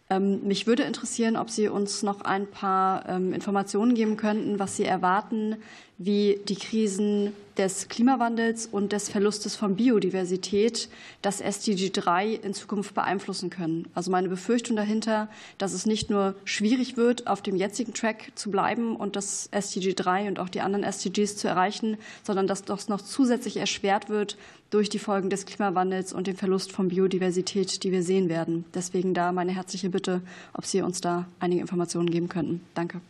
Ähm, 0.10 0.42
mich 0.48 0.66
würde 0.66 0.84
interessieren, 0.84 1.38
ob 1.38 1.50
Sie 1.50 1.68
uns 1.68 2.02
noch 2.02 2.22
ein 2.22 2.48
paar 2.48 3.08
ähm, 3.08 3.32
Informationen 3.34 3.94
geben 3.94 4.18
könnten, 4.18 4.58
was 4.58 4.76
Sie 4.76 4.86
erwarten, 4.86 5.58
wie 6.00 6.40
die 6.48 6.56
Krisen 6.56 7.34
des 7.58 7.90
Klimawandels 7.90 8.68
und 8.68 8.94
des 8.94 9.10
Verlustes 9.10 9.58
von 9.58 9.76
Biodiversität 9.76 10.88
das 11.22 11.42
SDG 11.42 11.90
3 11.90 12.36
in 12.36 12.54
Zukunft 12.54 12.96
beeinflussen 12.96 13.50
können. 13.50 13.86
Also 13.94 14.10
meine 14.10 14.30
Befürchtung 14.30 14.78
dahinter, 14.78 15.28
dass 15.58 15.74
es 15.74 15.86
nicht 15.86 16.10
nur 16.10 16.36
schwierig 16.46 16.96
wird, 16.96 17.28
auf 17.28 17.42
dem 17.42 17.58
jetzigen 17.58 17.94
Track 17.94 18.32
zu 18.36 18.50
bleiben 18.50 18.96
und 18.96 19.18
das 19.18 19.50
SDG 19.52 19.94
3 19.94 20.30
und 20.30 20.40
auch 20.40 20.48
die 20.48 20.62
anderen 20.62 20.86
SDGs 20.86 21.36
zu 21.36 21.50
erreichen, 21.50 21.98
sondern 22.24 22.48
dass 22.48 22.64
das 22.64 22.88
noch 22.88 23.02
zusätzlich 23.02 23.58
erschwert 23.58 24.08
wird 24.08 24.38
durch 24.70 24.88
die 24.88 25.00
Folgen 25.00 25.30
des 25.30 25.46
Klimawandels 25.46 26.14
und 26.14 26.28
den 26.28 26.38
Verlust 26.38 26.72
von 26.72 26.88
Biodiversität, 26.88 27.84
die 27.84 27.92
wir 27.92 28.04
sehen 28.04 28.30
werden. 28.30 28.64
Deswegen 28.74 29.14
da 29.14 29.34
meine 29.34 29.52
herzliche 29.52 29.90
Bitte, 29.90 30.22
ob 30.54 30.66
Sie 30.66 30.82
uns 30.82 31.02
da 31.02 31.28
einige 31.42 31.60
Informationen 31.60 32.10
geben 32.10 32.30
könnten. 32.30 32.62
Danke. 32.74 33.02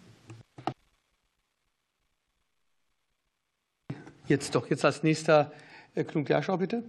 Jetzt 4.29 4.53
doch, 4.53 4.69
jetzt 4.69 4.85
als 4.85 5.01
nächster 5.01 5.51
äh, 5.95 6.03
Knut 6.03 6.27
Gerschau, 6.27 6.55
bitte. 6.57 6.83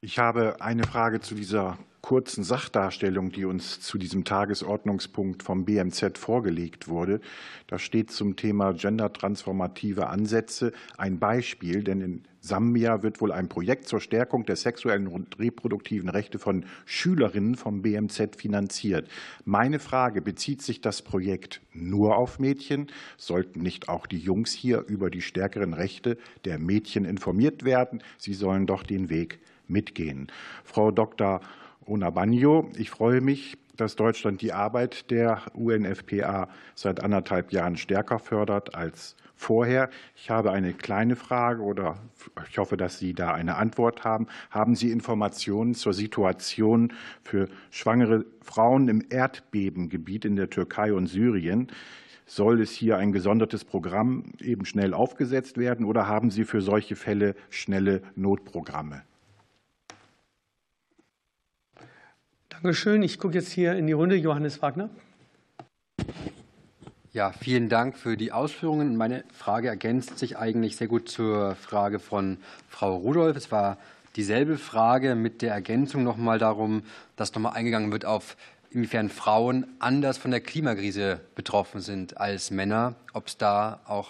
Ich 0.00 0.18
habe 0.18 0.62
eine 0.62 0.84
Frage 0.84 1.20
zu 1.20 1.34
dieser 1.34 1.78
kurzen 2.02 2.42
Sachdarstellung, 2.42 3.30
die 3.30 3.44
uns 3.44 3.80
zu 3.80 3.96
diesem 3.96 4.24
Tagesordnungspunkt 4.24 5.44
vom 5.44 5.64
BMZ 5.64 6.18
vorgelegt 6.18 6.88
wurde. 6.88 7.20
Da 7.68 7.78
steht 7.78 8.10
zum 8.10 8.34
Thema 8.34 8.72
gendertransformative 8.72 10.08
Ansätze 10.08 10.72
ein 10.98 11.20
Beispiel, 11.20 11.84
denn 11.84 12.00
in 12.00 12.22
Sambia 12.40 13.04
wird 13.04 13.20
wohl 13.20 13.30
ein 13.30 13.48
Projekt 13.48 13.86
zur 13.86 14.00
Stärkung 14.00 14.44
der 14.44 14.56
sexuellen 14.56 15.06
und 15.06 15.38
reproduktiven 15.38 16.08
Rechte 16.08 16.40
von 16.40 16.64
Schülerinnen 16.86 17.54
vom 17.54 17.82
BMZ 17.82 18.34
finanziert. 18.36 19.08
Meine 19.44 19.78
Frage, 19.78 20.20
bezieht 20.22 20.60
sich 20.60 20.80
das 20.80 21.02
Projekt 21.02 21.60
nur 21.72 22.16
auf 22.16 22.40
Mädchen? 22.40 22.88
Sollten 23.16 23.62
nicht 23.62 23.88
auch 23.88 24.08
die 24.08 24.18
Jungs 24.18 24.50
hier 24.50 24.84
über 24.88 25.08
die 25.08 25.22
stärkeren 25.22 25.72
Rechte 25.72 26.18
der 26.44 26.58
Mädchen 26.58 27.04
informiert 27.04 27.64
werden? 27.64 28.02
Sie 28.18 28.34
sollen 28.34 28.66
doch 28.66 28.82
den 28.82 29.08
Weg 29.08 29.38
mitgehen. 29.68 30.26
Frau 30.64 30.90
Dr. 30.90 31.40
Onabanjo. 31.86 32.70
Ich 32.76 32.90
freue 32.90 33.20
mich, 33.20 33.58
dass 33.76 33.96
Deutschland 33.96 34.42
die 34.42 34.52
Arbeit 34.52 35.10
der 35.10 35.42
UNFPA 35.54 36.48
seit 36.74 37.02
anderthalb 37.02 37.52
Jahren 37.52 37.76
stärker 37.76 38.18
fördert 38.18 38.74
als 38.74 39.16
vorher. 39.34 39.90
Ich 40.14 40.30
habe 40.30 40.52
eine 40.52 40.72
kleine 40.72 41.16
Frage 41.16 41.62
oder 41.62 41.96
ich 42.48 42.58
hoffe, 42.58 42.76
dass 42.76 42.98
Sie 42.98 43.12
da 43.12 43.32
eine 43.34 43.56
Antwort 43.56 44.04
haben. 44.04 44.26
Haben 44.50 44.76
Sie 44.76 44.90
Informationen 44.90 45.74
zur 45.74 45.92
Situation 45.92 46.92
für 47.22 47.48
schwangere 47.70 48.24
Frauen 48.40 48.88
im 48.88 49.04
Erdbebengebiet 49.10 50.24
in 50.24 50.36
der 50.36 50.48
Türkei 50.48 50.92
und 50.94 51.06
Syrien? 51.06 51.68
Soll 52.24 52.62
es 52.62 52.70
hier 52.70 52.98
ein 52.98 53.12
gesondertes 53.12 53.64
Programm 53.64 54.32
eben 54.40 54.64
schnell 54.64 54.94
aufgesetzt 54.94 55.58
werden 55.58 55.84
oder 55.84 56.06
haben 56.06 56.30
Sie 56.30 56.44
für 56.44 56.62
solche 56.62 56.96
Fälle 56.96 57.34
schnelle 57.50 58.02
Notprogramme? 58.14 59.02
Dankeschön. 62.62 63.02
Ich 63.02 63.18
gucke 63.18 63.34
jetzt 63.34 63.50
hier 63.50 63.74
in 63.74 63.88
die 63.88 63.92
Runde. 63.92 64.14
Johannes 64.14 64.62
Wagner. 64.62 64.88
Ja, 67.12 67.32
vielen 67.32 67.68
Dank 67.68 67.98
für 67.98 68.16
die 68.16 68.30
Ausführungen. 68.30 68.96
Meine 68.96 69.24
Frage 69.34 69.66
ergänzt 69.66 70.16
sich 70.20 70.38
eigentlich 70.38 70.76
sehr 70.76 70.86
gut 70.86 71.08
zur 71.08 71.56
Frage 71.56 71.98
von 71.98 72.38
Frau 72.68 72.94
Rudolph. 72.94 73.36
Es 73.36 73.50
war 73.50 73.78
dieselbe 74.14 74.58
Frage 74.58 75.16
mit 75.16 75.42
der 75.42 75.52
Ergänzung 75.52 76.04
nochmal 76.04 76.38
darum, 76.38 76.84
dass 77.16 77.34
nochmal 77.34 77.54
eingegangen 77.54 77.90
wird 77.90 78.04
auf 78.04 78.36
inwiefern 78.70 79.08
Frauen 79.08 79.66
anders 79.80 80.16
von 80.16 80.30
der 80.30 80.40
Klimakrise 80.40 81.20
betroffen 81.34 81.80
sind 81.80 82.18
als 82.18 82.52
Männer, 82.52 82.94
ob 83.12 83.26
es 83.26 83.36
da 83.36 83.80
auch 83.86 84.08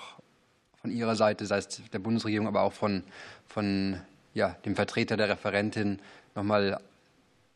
von 0.83 0.91
Ihrer 0.91 1.17
Seite, 1.17 1.47
sei 1.47 1.57
es 1.57 1.81
der 1.91 2.01
Bundesregierung, 2.01 2.49
aber 2.49 2.61
auch 2.61 2.75
von, 2.75 3.03
von 3.47 3.99
ja, 4.35 4.57
dem 4.67 4.77
Vertreter 4.77 5.17
der 5.17 5.31
Referentin 5.31 6.01
nochmal 6.35 6.79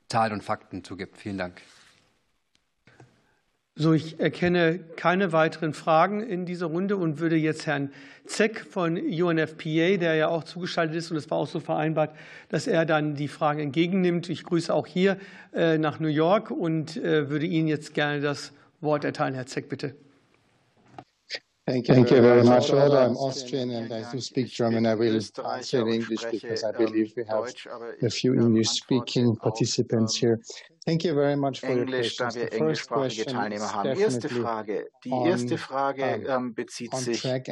Zahlen 0.08 0.32
und 0.32 0.44
Fakten 0.44 0.84
zugibt. 0.84 1.18
Vielen 1.18 1.38
Dank. 1.38 1.60
So, 3.78 3.92
ich 3.92 4.18
erkenne 4.18 4.78
keine 4.96 5.32
weiteren 5.32 5.74
Fragen 5.74 6.22
in 6.22 6.46
dieser 6.46 6.66
Runde 6.66 6.96
und 6.96 7.18
würde 7.18 7.36
jetzt 7.36 7.66
Herrn 7.66 7.90
Zeck 8.24 8.60
von 8.60 8.96
UNFPA, 8.96 9.98
der 9.98 10.14
ja 10.14 10.28
auch 10.28 10.44
zugeschaltet 10.44 10.96
ist, 10.96 11.10
und 11.10 11.18
es 11.18 11.30
war 11.30 11.36
auch 11.36 11.46
so 11.46 11.60
vereinbart, 11.60 12.16
dass 12.48 12.66
er 12.66 12.86
dann 12.86 13.16
die 13.16 13.28
Fragen 13.28 13.60
entgegennimmt. 13.60 14.30
Ich 14.30 14.44
grüße 14.44 14.72
auch 14.72 14.86
hier 14.86 15.18
äh, 15.52 15.76
nach 15.76 16.00
New 16.00 16.08
York 16.08 16.50
und 16.50 16.96
äh, 16.96 17.28
würde 17.28 17.44
Ihnen 17.44 17.68
jetzt 17.68 17.92
gerne 17.92 18.22
das 18.22 18.52
Wort 18.80 19.04
erteilen. 19.04 19.34
Herr 19.34 19.46
Zeck, 19.46 19.68
bitte. 19.68 19.94
Thank 21.66 21.88
you, 21.88 21.94
Thank 21.94 22.10
you 22.12 22.20
very 22.20 22.44
much. 22.44 22.70
Although 22.70 23.04
I'm 23.06 23.16
Austrian 23.16 23.70
and 23.72 23.92
I 23.92 24.08
do 24.12 24.20
speak 24.20 24.46
German, 24.46 24.86
I 24.86 24.94
will 24.94 25.20
answer 25.50 25.80
in 25.80 25.94
English 25.94 26.24
because 26.30 26.62
I 26.62 26.70
believe 26.70 27.12
we 27.16 27.24
ähm, 27.24 27.28
have 27.28 27.52
a 28.02 28.08
few 28.08 28.34
ähm, 28.34 28.42
English-speaking 28.42 29.36
participants 29.36 30.16
here. 30.16 30.34
Ähm, 30.34 30.75
Thank 30.88 31.02
you 31.02 31.14
very 31.14 31.34
much 31.34 31.58
for 31.58 31.70
Englisch, 31.70 32.16
da 32.16 32.32
wir 32.32 32.52
englischsprachige 32.52 33.26
Teilnehmer 33.26 33.74
haben. 33.74 33.98
Erste 33.98 34.28
Frage. 34.28 34.86
Die 35.02 35.10
erste 35.10 35.58
Frage 35.58 36.04
ähm, 36.28 36.54
bezieht 36.54 36.94
sich. 36.94 37.24
Ähm, 37.24 37.42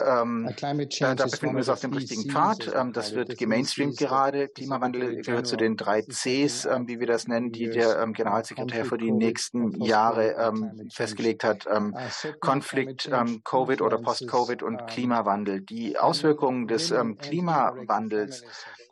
da, 0.00 1.14
da 1.14 1.24
befinden 1.26 1.54
wir 1.54 1.58
uns 1.58 1.68
auf 1.68 1.80
dem 1.80 1.92
richtigen 1.92 2.30
Pfad. 2.30 2.72
Ähm, 2.74 2.94
das 2.94 3.14
wird 3.14 3.36
gemainstreamt 3.36 3.98
gerade. 3.98 4.48
Klimawandel 4.48 5.20
gehört 5.20 5.46
zu 5.46 5.58
den 5.58 5.76
drei 5.76 6.00
Cs, 6.00 6.64
ähm, 6.64 6.88
wie 6.88 7.00
wir 7.00 7.06
das 7.06 7.28
nennen, 7.28 7.52
die 7.52 7.68
der 7.68 8.00
ähm, 8.00 8.14
Generalsekretär 8.14 8.86
für 8.86 8.96
die 8.96 9.12
nächsten 9.12 9.82
Jahre 9.82 10.36
ähm, 10.38 10.88
festgelegt 10.90 11.44
hat. 11.44 11.66
Uh, 11.66 11.92
Konflikt, 12.40 13.10
Covid 13.44 13.82
oder 13.82 13.98
Post-Covid 13.98 14.62
und 14.62 14.86
Klimawandel. 14.86 15.60
Die 15.60 15.98
Auswirkungen 15.98 16.66
des 16.66 16.94
Klimawandels 17.18 18.42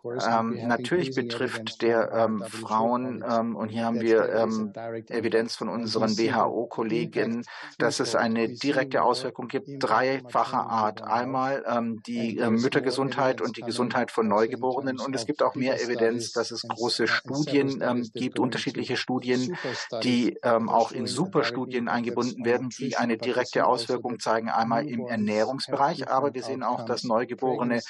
natürlich 0.03 1.15
betrifft 1.15 1.81
der 1.83 2.29
Frauen, 2.67 3.25
ähm, 3.29 3.57
und 3.57 3.69
hier 3.69 3.85
haben 3.85 4.01
wir 4.01 4.29
ähm, 4.33 4.73
Evidenz 5.09 5.55
von 5.57 5.69
unseren 5.69 6.19
WHO-Kollegen, 6.19 7.45
dass 7.79 8.01
es 8.01 8.15
eine 8.15 8.49
direkte 8.49 9.03
Auswirkung 9.03 9.49
gibt, 9.49 9.69
dreifacher 9.79 10.67
Art. 10.67 11.03
Einmal 11.03 11.65
ähm, 11.69 12.03
die 12.07 12.39
äh, 12.39 12.51
Müttergesundheit 12.51 13.41
und 13.41 13.57
die 13.57 13.63
Gesundheit 13.63 14.11
von 14.11 14.29
Neugeborenen. 14.29 14.99
Und 14.99 15.15
es 15.15 15.27
gibt 15.27 15.43
auch 15.43 15.55
mehr 15.55 15.83
Evidenz, 15.83 16.33
dass 16.33 16.51
es 16.51 16.63
große 16.63 17.07
Studien 17.07 17.81
ähm, 17.83 18.09
gibt, 18.15 18.39
unterschiedliche 18.39 18.97
Studien, 18.97 19.57
die 20.03 20.39
auch 20.43 20.93
in 20.93 21.07
Superstudien 21.07 21.89
eingebunden 21.89 22.45
werden, 22.45 22.69
die 22.71 22.97
eine 22.97 23.17
direkte 23.17 23.67
Auswirkung 23.67 24.19
zeigen. 24.21 24.49
Einmal 24.49 24.87
im 24.87 25.07
Ernährungsbereich, 25.07 26.09
aber 26.09 26.35
wir 26.35 26.43
sehen 26.43 26.63
auch, 26.63 26.85
dass 26.85 27.05
Neugeborene 27.05 27.81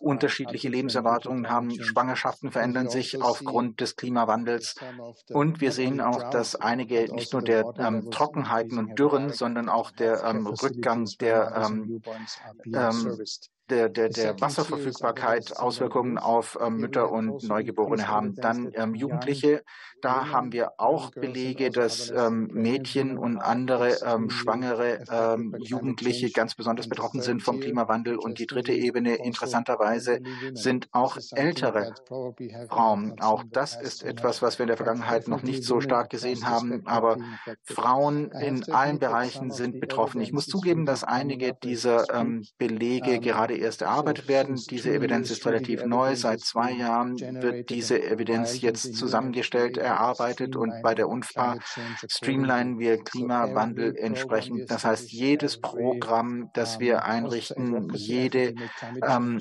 unterschiedliche 0.00 0.68
Lebenserwartungen 0.68 1.48
haben. 1.48 1.70
Schwangerschaften 1.82 2.50
verändern 2.50 2.88
sich 2.88 3.20
aufgrund 3.20 3.80
des 3.80 3.96
Klimawandels. 4.24 4.74
Und 5.30 5.60
wir 5.60 5.72
sehen 5.72 6.00
auch, 6.00 6.30
dass 6.30 6.56
einige 6.56 7.12
nicht 7.14 7.32
nur 7.32 7.42
der 7.42 7.64
ähm, 7.78 8.10
Trockenheiten 8.10 8.78
und 8.78 8.98
Dürren, 8.98 9.30
sondern 9.30 9.68
auch 9.68 9.90
der 9.90 10.24
ähm, 10.24 10.46
Rückgang 10.46 11.08
der 11.20 11.70
ähm, 11.70 12.02
ähm 12.66 13.18
der, 13.70 13.88
der, 13.88 14.10
der 14.10 14.38
Wasserverfügbarkeit 14.42 15.56
Auswirkungen 15.56 16.18
auf 16.18 16.58
ähm, 16.60 16.76
Mütter 16.76 17.10
und 17.10 17.42
Neugeborene 17.44 18.06
haben. 18.06 18.34
Dann 18.34 18.70
ähm, 18.74 18.94
Jugendliche, 18.94 19.62
da 20.04 20.30
haben 20.30 20.52
wir 20.52 20.72
auch 20.78 21.10
Belege, 21.10 21.70
dass 21.70 22.10
ähm, 22.10 22.48
Mädchen 22.52 23.16
und 23.16 23.38
andere 23.38 23.98
ähm, 24.04 24.30
schwangere 24.30 25.04
ähm, 25.10 25.54
Jugendliche 25.60 26.30
ganz 26.30 26.54
besonders 26.54 26.88
betroffen 26.88 27.22
sind 27.22 27.42
vom 27.42 27.60
Klimawandel. 27.60 28.16
Und 28.16 28.38
die 28.38 28.46
dritte 28.46 28.72
Ebene, 28.72 29.14
interessanterweise, 29.14 30.20
sind 30.52 30.88
auch 30.92 31.16
ältere 31.32 31.94
Frauen. 32.68 33.20
Auch 33.20 33.44
das 33.52 33.80
ist 33.80 34.02
etwas, 34.02 34.42
was 34.42 34.58
wir 34.58 34.64
in 34.64 34.68
der 34.68 34.76
Vergangenheit 34.76 35.28
noch 35.28 35.42
nicht 35.42 35.64
so 35.64 35.80
stark 35.80 36.10
gesehen 36.10 36.46
haben. 36.46 36.82
Aber 36.86 37.16
Frauen 37.62 38.30
in 38.32 38.64
allen 38.72 38.98
Bereichen 38.98 39.50
sind 39.50 39.80
betroffen. 39.80 40.20
Ich 40.20 40.32
muss 40.32 40.46
zugeben, 40.46 40.86
dass 40.86 41.04
einige 41.04 41.54
dieser 41.54 42.12
ähm, 42.12 42.44
Belege 42.58 43.20
gerade 43.20 43.44
gerade 43.44 43.56
erst 43.56 43.82
erarbeitet 43.82 44.28
werden. 44.28 44.60
Diese 44.70 44.92
Evidenz 44.92 45.30
ist 45.30 45.46
relativ 45.46 45.84
neu. 45.84 46.16
Seit 46.16 46.40
zwei 46.40 46.72
Jahren 46.72 47.18
wird 47.18 47.70
diese 47.70 48.02
Evidenz 48.02 48.60
jetzt 48.60 48.96
zusammengestellt, 48.96 49.78
erarbeitet 49.94 50.56
und 50.56 50.82
bei 50.82 50.94
der 50.94 51.08
UNFPA 51.08 51.58
streamlinen 52.08 52.78
wir 52.78 53.02
Klimawandel 53.02 53.96
entsprechend. 53.96 54.70
Das 54.70 54.84
heißt, 54.84 55.10
jedes 55.10 55.60
Programm, 55.60 56.50
das 56.54 56.80
wir 56.80 57.04
einrichten, 57.04 57.90
jede 57.94 58.54
ähm, 59.06 59.40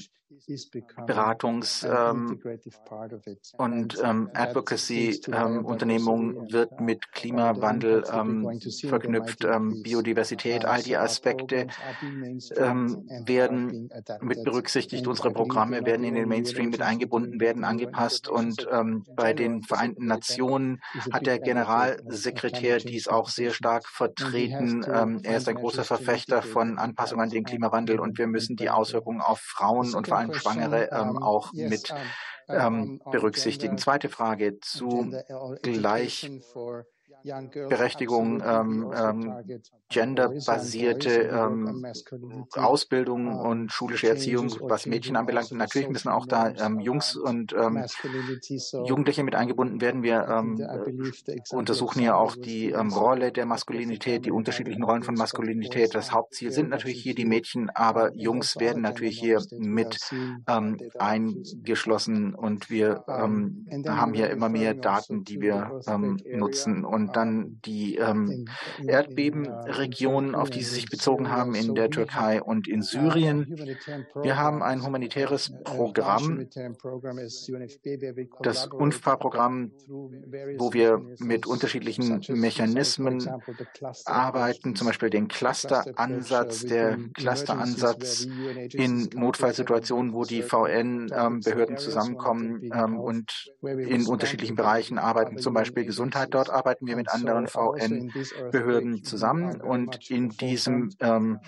Beratungs- 1.08 1.86
ähm, 1.86 2.40
und 3.58 3.98
ähm, 4.04 4.30
Advocacy-Unternehmung 4.34 6.36
ähm, 6.36 6.52
wird 6.52 6.80
mit 6.80 7.12
Klimawandel 7.12 8.04
ähm, 8.12 8.60
verknüpft. 8.88 9.46
Ähm, 9.46 9.82
Biodiversität, 9.84 10.66
all 10.66 10.82
die 10.82 10.98
Aspekte 10.98 11.68
werden 12.56 13.90
mit 14.22 14.44
berücksichtigt. 14.44 15.08
Unsere 15.08 15.32
Programme 15.32 15.86
werden 15.86 16.04
in 16.04 16.16
den 16.16 16.28
Mainstream 16.28 16.70
mit 16.70 16.82
eingebunden, 16.82 17.40
werden 17.40 17.64
angepasst. 17.64 18.28
Und 18.28 18.68
bei 19.16 19.34
den 19.34 19.64
Vereinten 19.64 20.06
Nationen 20.06 20.82
hat 21.12 21.26
der 21.26 21.40
Generalsekretär 21.40 22.80
dies 22.80 23.08
auch 23.08 23.30
sehr 23.30 23.52
stark 23.52 23.88
vertreten. 23.88 24.84
er 24.84 25.38
ist 25.38 25.48
ein 25.48 25.56
großer 25.56 25.84
Verfechter 25.84 26.42
von 26.42 26.78
Anpassung 26.78 27.22
an 27.22 27.30
den 27.30 27.44
Klimawandel 27.44 28.00
und 28.00 28.18
wir 28.18 28.28
müssen 28.28 28.56
die 28.56 28.70
Auswirkungen 28.70 29.22
auf 29.22 29.40
Frauen 29.40 29.94
und 29.94 30.08
vor 30.08 30.18
allem 30.18 30.23
Schwangere 30.32 30.90
ähm, 30.92 31.18
auch 31.18 31.54
mit 31.54 31.94
ähm, 32.48 33.02
berücksichtigen. 33.12 33.78
Zweite 33.78 34.10
Frage 34.10 34.60
zu 34.60 35.14
Gleich 35.62 36.30
Berechtigung, 37.24 38.42
ähm, 38.46 38.92
ähm, 38.96 39.34
genderbasierte 39.90 41.10
ähm, 41.10 41.86
Ausbildung 42.54 43.40
und 43.40 43.72
schulische 43.72 44.10
Erziehung, 44.10 44.52
was 44.62 44.86
Mädchen 44.86 45.16
anbelangt. 45.16 45.52
Natürlich 45.52 45.90
müssen 45.90 46.10
auch 46.10 46.26
da 46.26 46.50
ähm, 46.50 46.80
Jungs 46.80 47.16
und 47.16 47.54
ähm, 47.54 47.86
Jugendliche 48.86 49.24
mit 49.24 49.36
eingebunden 49.36 49.82
werden. 49.82 50.04
Wir 50.04 50.28
ähm, 50.28 50.66
untersuchen 51.52 52.02
ja 52.02 52.16
auch 52.16 52.36
die 52.36 52.72
Rolle 52.72 53.32
der 53.32 53.46
Maskulinität, 53.46 54.26
die 54.26 54.32
unterschiedlichen 54.32 54.84
Rollen 54.84 55.04
von 55.04 55.16
Maskulinität. 55.16 55.96
Das 55.96 56.12
Hauptziel 56.12 56.52
sind 56.52 56.70
natürlich 56.70 57.02
hier 57.02 57.16
die 57.16 57.26
Mädchen, 57.26 57.70
aber 57.70 58.12
Jungs 58.16 58.60
werden 58.60 58.82
natürlich 58.82 59.20
hier 59.20 59.42
mit 59.58 60.00
eingeschlossen 60.98 62.34
und 62.34 62.70
wir 62.70 63.04
haben 63.08 64.14
hier 64.14 64.30
immer 64.30 64.50
mehr 64.50 64.74
Daten, 64.74 65.24
die 65.24 65.40
wir 65.40 65.82
nutzen. 66.26 66.84
Und 66.84 67.13
dann 67.16 67.60
die 67.66 67.96
ähm, 67.96 68.46
Erdbebenregionen, 68.86 70.36
auf 70.36 70.50
die 70.50 70.64
Sie 70.64 70.76
sich 70.76 70.90
bezogen 70.90 71.30
haben 71.30 71.56
in 71.56 71.76
der 71.76 71.90
Türkei 71.90 72.42
und 72.42 72.68
in 72.68 72.82
Syrien. 72.82 73.56
Wir 74.22 74.38
haben 74.38 74.62
ein 74.64 74.84
humanitäres 74.84 75.54
Programm, 75.64 76.48
das 78.42 78.68
UNFPA-Programm, 78.68 79.72
wo 80.58 80.74
wir 80.74 81.02
mit 81.20 81.46
unterschiedlichen 81.46 82.22
Mechanismen 82.30 83.28
arbeiten, 84.06 84.76
zum 84.76 84.88
Beispiel 84.88 85.10
den 85.10 85.28
Cluster-Ansatz, 85.28 86.66
der 86.66 86.98
Cluster-Ansatz 87.14 88.28
in 88.72 89.10
Notfallsituationen, 89.14 90.14
wo 90.14 90.24
die 90.24 90.42
VN-Behörden 90.42 91.76
ähm, 91.76 91.78
zusammenkommen 91.78 92.70
ähm, 92.74 93.00
und 93.00 93.54
in 93.62 94.06
unterschiedlichen 94.06 94.56
Bereichen 94.56 94.98
arbeiten, 94.98 95.38
zum 95.38 95.54
Beispiel 95.54 95.86
Gesundheit. 95.86 96.30
Dort 96.32 96.50
arbeiten 96.50 96.88
wir 96.88 96.96
mit 96.96 97.03
mit 97.04 97.14
anderen 97.14 97.48
VN-Behörden 97.48 99.04
zusammen 99.04 99.60
und 99.62 100.10
in 100.10 100.30
diesem 100.30 100.90
ähm, 101.00 101.40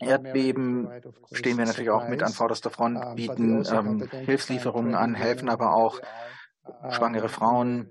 Erdbeben 0.00 0.88
stehen 1.32 1.58
wir 1.58 1.64
natürlich 1.64 1.90
auch 1.90 2.08
mit 2.08 2.22
an 2.22 2.32
vorderster 2.32 2.70
Front, 2.70 3.14
bieten 3.14 3.58
also 3.58 3.76
ähm, 3.76 4.08
Hilfslieferungen 4.10 4.94
an, 4.94 5.14
helfen 5.14 5.48
aber 5.48 5.74
auch 5.74 6.00
schwangere 6.90 7.28
Frauen 7.28 7.90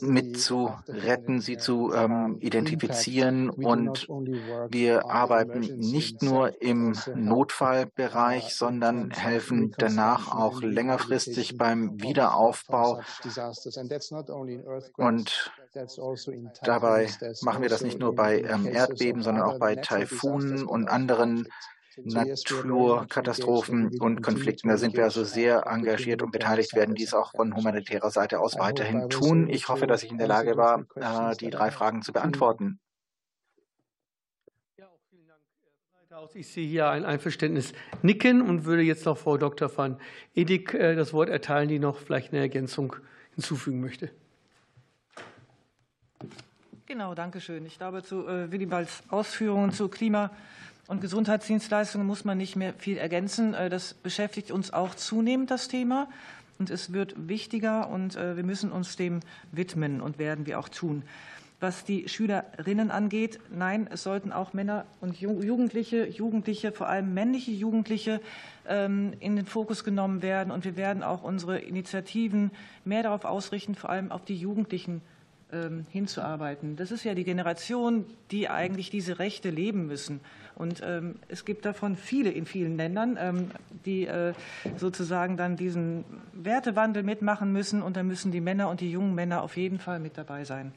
mit 0.00 0.40
zu 0.40 0.70
retten, 0.88 1.40
sie 1.40 1.56
zu 1.56 1.92
ähm, 1.94 2.38
identifizieren. 2.40 3.50
Und 3.50 4.08
wir 4.70 5.10
arbeiten 5.10 5.60
nicht 5.78 6.22
nur 6.22 6.60
im 6.62 6.96
Notfallbereich, 7.14 8.54
sondern 8.54 9.10
helfen 9.10 9.74
danach 9.78 10.34
auch 10.34 10.62
längerfristig 10.62 11.56
beim 11.56 12.00
Wiederaufbau. 12.02 13.00
Und 14.96 15.52
dabei 16.62 17.08
machen 17.42 17.62
wir 17.62 17.68
das 17.68 17.82
nicht 17.82 17.98
nur 17.98 18.14
bei 18.14 18.40
ähm, 18.40 18.66
Erdbeben, 18.66 19.22
sondern 19.22 19.44
auch 19.44 19.58
bei 19.58 19.76
Taifunen 19.76 20.64
und 20.64 20.88
anderen 20.88 21.46
Naturkatastrophen 22.02 23.98
und 24.00 24.22
Konflikten. 24.22 24.68
Da 24.68 24.76
sind 24.76 24.96
wir 24.96 25.04
also 25.04 25.24
sehr 25.24 25.66
engagiert 25.66 26.22
und 26.22 26.30
beteiligt, 26.30 26.74
werden 26.74 26.94
dies 26.94 27.14
auch 27.14 27.32
von 27.32 27.54
humanitärer 27.54 28.10
Seite 28.10 28.40
aus 28.40 28.58
weiterhin 28.58 29.08
tun. 29.08 29.48
Ich 29.48 29.68
hoffe, 29.68 29.86
dass 29.86 30.02
ich 30.02 30.10
in 30.10 30.18
der 30.18 30.28
Lage 30.28 30.56
war, 30.56 30.84
äh, 30.94 31.36
die 31.36 31.50
drei 31.50 31.70
Fragen 31.70 32.02
zu 32.02 32.12
beantworten. 32.12 32.78
Ich 36.32 36.48
sehe 36.48 36.66
hier 36.66 36.88
ein 36.88 37.04
Einverständnis 37.04 37.72
nicken 38.02 38.40
und 38.40 38.64
würde 38.64 38.82
jetzt 38.82 39.04
noch 39.04 39.18
Frau 39.18 39.36
Dr. 39.36 39.74
van 39.74 39.98
Edik 40.34 40.72
äh, 40.74 40.94
das 40.94 41.12
Wort 41.12 41.28
erteilen, 41.28 41.68
die 41.68 41.78
noch 41.78 41.98
vielleicht 41.98 42.32
eine 42.32 42.40
Ergänzung 42.40 42.96
hinzufügen 43.34 43.80
möchte. 43.80 44.10
Genau, 46.86 47.14
danke 47.14 47.40
schön. 47.40 47.66
Ich 47.66 47.78
glaube, 47.78 48.02
zu 48.02 48.26
äh, 48.26 48.50
Willibalds 48.50 49.02
Ausführungen 49.08 49.72
zu 49.72 49.88
Klima- 49.88 50.30
und 50.86 51.00
Gesundheitsdienstleistungen 51.00 52.06
muss 52.06 52.24
man 52.24 52.38
nicht 52.38 52.56
mehr 52.56 52.72
viel 52.74 52.96
ergänzen. 52.98 53.54
Äh, 53.54 53.68
das 53.70 53.94
beschäftigt 53.94 54.50
uns 54.50 54.72
auch 54.72 54.94
zunehmend, 54.94 55.50
das 55.50 55.68
Thema. 55.68 56.08
Und 56.58 56.70
es 56.70 56.92
wird 56.92 57.28
wichtiger 57.28 57.88
und 57.88 58.16
äh, 58.16 58.36
wir 58.36 58.44
müssen 58.44 58.72
uns 58.72 58.96
dem 58.96 59.20
widmen 59.52 60.00
und 60.00 60.18
werden 60.18 60.46
wir 60.46 60.58
auch 60.58 60.68
tun. 60.68 61.02
Was 61.58 61.84
die 61.84 62.08
Schülerinnen 62.08 62.90
angeht, 62.90 63.40
nein, 63.50 63.88
es 63.90 64.02
sollten 64.02 64.30
auch 64.30 64.52
Männer 64.52 64.84
und 65.00 65.18
Jugendliche, 65.18 66.06
Jugendliche, 66.06 66.70
vor 66.70 66.86
allem 66.86 67.14
männliche 67.14 67.50
Jugendliche 67.50 68.20
ähm, 68.68 69.14
in 69.20 69.36
den 69.36 69.46
Fokus 69.46 69.82
genommen 69.82 70.20
werden. 70.20 70.50
Und 70.50 70.64
wir 70.64 70.76
werden 70.76 71.02
auch 71.02 71.22
unsere 71.22 71.58
Initiativen 71.58 72.50
mehr 72.84 73.02
darauf 73.02 73.24
ausrichten, 73.24 73.74
vor 73.74 73.88
allem 73.88 74.12
auf 74.12 74.24
die 74.24 74.36
Jugendlichen 74.36 75.00
hinzuarbeiten. 75.92 76.74
Das 76.74 76.90
ist 76.90 77.04
ja 77.04 77.14
die 77.14 77.22
Generation, 77.22 78.04
die 78.32 78.48
eigentlich 78.48 78.90
diese 78.90 79.20
Rechte 79.20 79.48
leben 79.50 79.86
müssen. 79.86 80.20
Und 80.56 80.82
ähm, 80.84 81.16
es 81.28 81.44
gibt 81.44 81.64
davon 81.64 81.96
viele 81.96 82.30
in 82.30 82.46
vielen 82.46 82.76
Ländern, 82.76 83.16
ähm, 83.20 83.50
die 83.84 84.06
äh, 84.06 84.32
sozusagen 84.76 85.36
dann 85.36 85.56
diesen 85.56 86.04
Wertewandel 86.32 87.02
mitmachen 87.02 87.52
müssen. 87.52 87.82
Und 87.82 87.96
da 87.96 88.02
müssen 88.02 88.32
die 88.32 88.40
Männer 88.40 88.70
und 88.70 88.80
die 88.80 88.90
jungen 88.90 89.14
Männer 89.14 89.42
auf 89.42 89.56
jeden 89.56 89.78
Fall 89.78 90.00
mit 90.00 90.18
dabei 90.18 90.44
sein. 90.44 90.72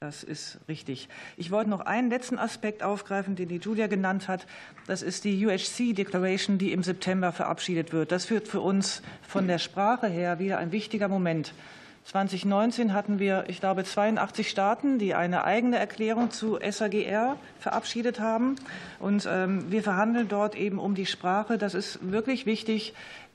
Das 0.00 0.22
ist 0.22 0.58
richtig. 0.68 1.08
Ich 1.38 1.50
wollte 1.50 1.70
noch 1.70 1.80
einen 1.80 2.10
letzten 2.10 2.38
Aspekt 2.38 2.82
aufgreifen, 2.82 3.36
den 3.36 3.48
die 3.48 3.56
Julia 3.56 3.86
genannt 3.86 4.28
hat. 4.28 4.46
Das 4.86 5.00
ist 5.00 5.24
die 5.24 5.46
UHC 5.46 5.94
Declaration, 5.94 6.58
die 6.58 6.72
im 6.72 6.82
September 6.82 7.32
verabschiedet 7.32 7.92
wird. 7.92 8.12
Das 8.12 8.28
wird 8.28 8.46
für 8.46 8.60
uns 8.60 9.02
von 9.22 9.48
der 9.48 9.58
Sprache 9.58 10.06
her 10.06 10.38
wieder 10.38 10.58
ein 10.58 10.72
wichtiger 10.72 11.08
Moment. 11.08 11.54
2019 12.04 12.92
hatten 12.92 13.18
wir, 13.18 13.44
ich 13.48 13.60
glaube, 13.60 13.82
82 13.82 14.50
Staaten, 14.50 14.98
die 14.98 15.14
eine 15.14 15.44
eigene 15.44 15.78
Erklärung 15.78 16.30
zu 16.30 16.58
SAGR 16.60 17.38
verabschiedet 17.58 18.20
haben. 18.20 18.56
Und 19.00 19.26
ähm, 19.30 19.70
wir 19.70 19.82
verhandeln 19.82 20.28
dort 20.28 20.54
eben 20.54 20.78
um 20.78 20.94
die 20.94 21.06
Sprache. 21.06 21.56
Das 21.56 21.72
ist 21.72 21.98
wirklich 22.02 22.44
wichtig. 22.44 22.92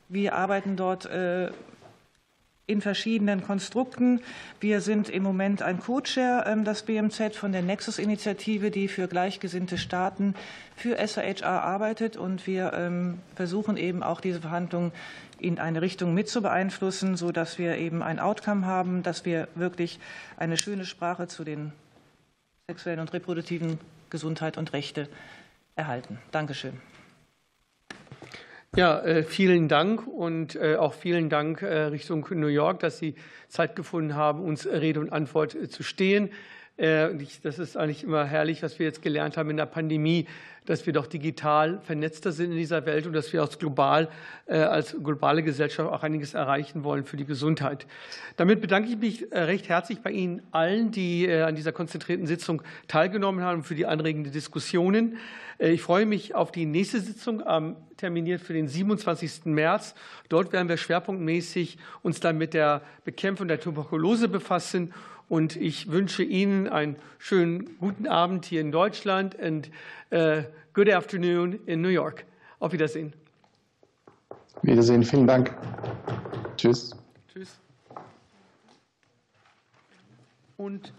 Wir 0.08 0.36
arbeiten 0.36 0.76
dort 0.76 1.08
äh, 1.08 1.50
in 2.68 2.82
verschiedenen 2.82 3.44
Konstrukten. 3.44 4.22
Wir 4.60 4.82
sind 4.82 5.10
im 5.10 5.24
Moment 5.24 5.64
ein 5.64 5.80
Co-Chair, 5.80 6.46
ähm, 6.48 6.64
das 6.64 6.84
BMZ 6.84 7.36
von 7.36 7.52
der 7.52 7.64
Nexus-Initiative, 7.64 8.70
die 8.70 8.88
für 8.88 9.08
gleichgesinnte 9.08 9.80
Staaten 9.80 10.36
für 10.76 10.96
SAHR 11.06 11.64
arbeitet. 11.64 12.18
Und 12.18 12.46
wir 12.46 12.74
ähm, 12.74 13.18
versuchen 13.36 13.78
eben 13.78 14.04
auch 14.04 14.22
diese 14.22 14.42
Verhandlungen 14.42 14.92
in 15.42 15.60
eine 15.60 15.82
Richtung 15.82 16.14
mit 16.14 16.30
zu 16.30 16.42
beeinflussen, 16.42 17.16
sodass 17.16 17.58
wir 17.58 17.78
eben 17.78 18.02
ein 18.04 18.20
Outcome 18.20 18.66
haben, 18.66 19.04
dass 19.04 19.26
wir 19.26 19.48
wirklich 19.56 20.00
eine 20.38 20.58
schöne 20.58 20.86
Sprache 20.86 21.28
zu 21.28 21.44
den 21.44 21.72
sexuellen 22.68 23.00
und 23.00 23.14
reproduktiven 23.14 23.80
Gesundheit 24.10 24.58
und 24.58 24.74
Rechte 24.74 25.08
erhalten. 25.76 26.20
Dankeschön. 26.32 26.74
Ja, 28.76 29.00
äh, 29.00 29.24
vielen 29.24 29.68
Dank 29.68 30.06
und 30.06 30.56
äh, 30.56 30.76
auch 30.76 30.94
vielen 30.94 31.30
Dank 31.30 31.64
äh, 31.64 31.86
Richtung 31.86 32.28
New 32.30 32.48
York, 32.48 32.80
dass 32.82 33.00
Sie 33.00 33.16
Zeit 33.48 33.76
gefunden 33.76 34.14
haben, 34.14 34.42
uns 34.42 34.68
Rede 34.68 35.00
und 35.00 35.12
Antwort 35.12 35.58
zu 35.72 35.82
stehen. 35.82 36.30
Das 36.80 37.60
ist 37.60 37.76
eigentlich 37.76 38.04
immer 38.04 38.24
herrlich, 38.24 38.64
was 38.64 38.80
wir 38.80 38.86
jetzt 38.86 39.02
gelernt 39.02 39.36
haben 39.36 39.50
in 39.50 39.58
der 39.58 39.66
Pandemie, 39.66 40.28
dass 40.66 40.86
wir 40.86 40.94
doch 40.94 41.08
digital 41.08 41.82
vernetzter 41.82 42.32
sind 42.32 42.52
in 42.52 42.58
dieser 42.58 42.86
Welt 42.86 43.06
und 43.06 43.12
dass 43.12 43.34
wir 43.34 43.42
als 43.42 43.60
global, 43.60 44.08
als 44.48 44.96
globale 45.04 45.44
Gesellschaft 45.44 45.92
auch 45.92 46.04
einiges 46.04 46.36
erreichen 46.36 46.86
wollen 46.86 47.04
für 47.04 47.18
die 47.18 47.26
Gesundheit. 47.26 47.86
Damit 48.38 48.62
bedanke 48.62 48.90
ich 48.90 48.98
mich 48.98 49.28
recht 49.34 49.68
herzlich 49.68 50.00
bei 50.00 50.12
Ihnen 50.12 50.42
allen, 50.52 50.92
die 50.92 51.30
an 51.30 51.56
dieser 51.56 51.74
konzentrierten 51.74 52.28
Sitzung 52.28 52.62
teilgenommen 52.88 53.44
haben, 53.44 53.64
für 53.64 53.76
die 53.76 53.86
anregenden 53.86 54.32
Diskussionen. 54.32 55.18
Ich 55.58 55.82
freue 55.82 56.06
mich 56.06 56.34
auf 56.34 56.54
die 56.54 56.66
nächste 56.66 57.02
Sitzung, 57.02 57.44
terminiert 57.98 58.40
für 58.40 58.54
den 58.54 58.70
27. 58.70 59.48
März. 59.48 59.96
Dort 60.30 60.54
werden 60.54 60.70
wir 60.70 60.78
schwerpunktmäßig 60.78 61.78
uns 62.04 62.22
dann 62.22 62.38
mit 62.38 62.54
der 62.54 62.84
Bekämpfung 63.04 63.50
der 63.50 63.60
Tuberkulose 63.60 64.30
befassen 64.30 64.94
und 65.30 65.56
ich 65.56 65.92
wünsche 65.92 66.24
Ihnen 66.24 66.68
einen 66.68 66.98
schönen 67.20 67.78
guten 67.78 68.08
Abend 68.08 68.46
hier 68.46 68.62
in 68.62 68.72
Deutschland 68.72 69.36
und 69.36 69.70
uh, 70.12 70.44
good 70.74 70.92
afternoon 70.92 71.60
in 71.66 71.82
New 71.82 71.90
York. 71.90 72.26
Auf 72.60 72.74
Wiedersehen. 72.74 73.14
Wiedersehen, 74.64 75.04
vielen 75.04 75.28
Dank. 75.28 75.56
Tschüss. 76.58 76.96
Tschüss. 77.32 77.60
Und 80.58 80.94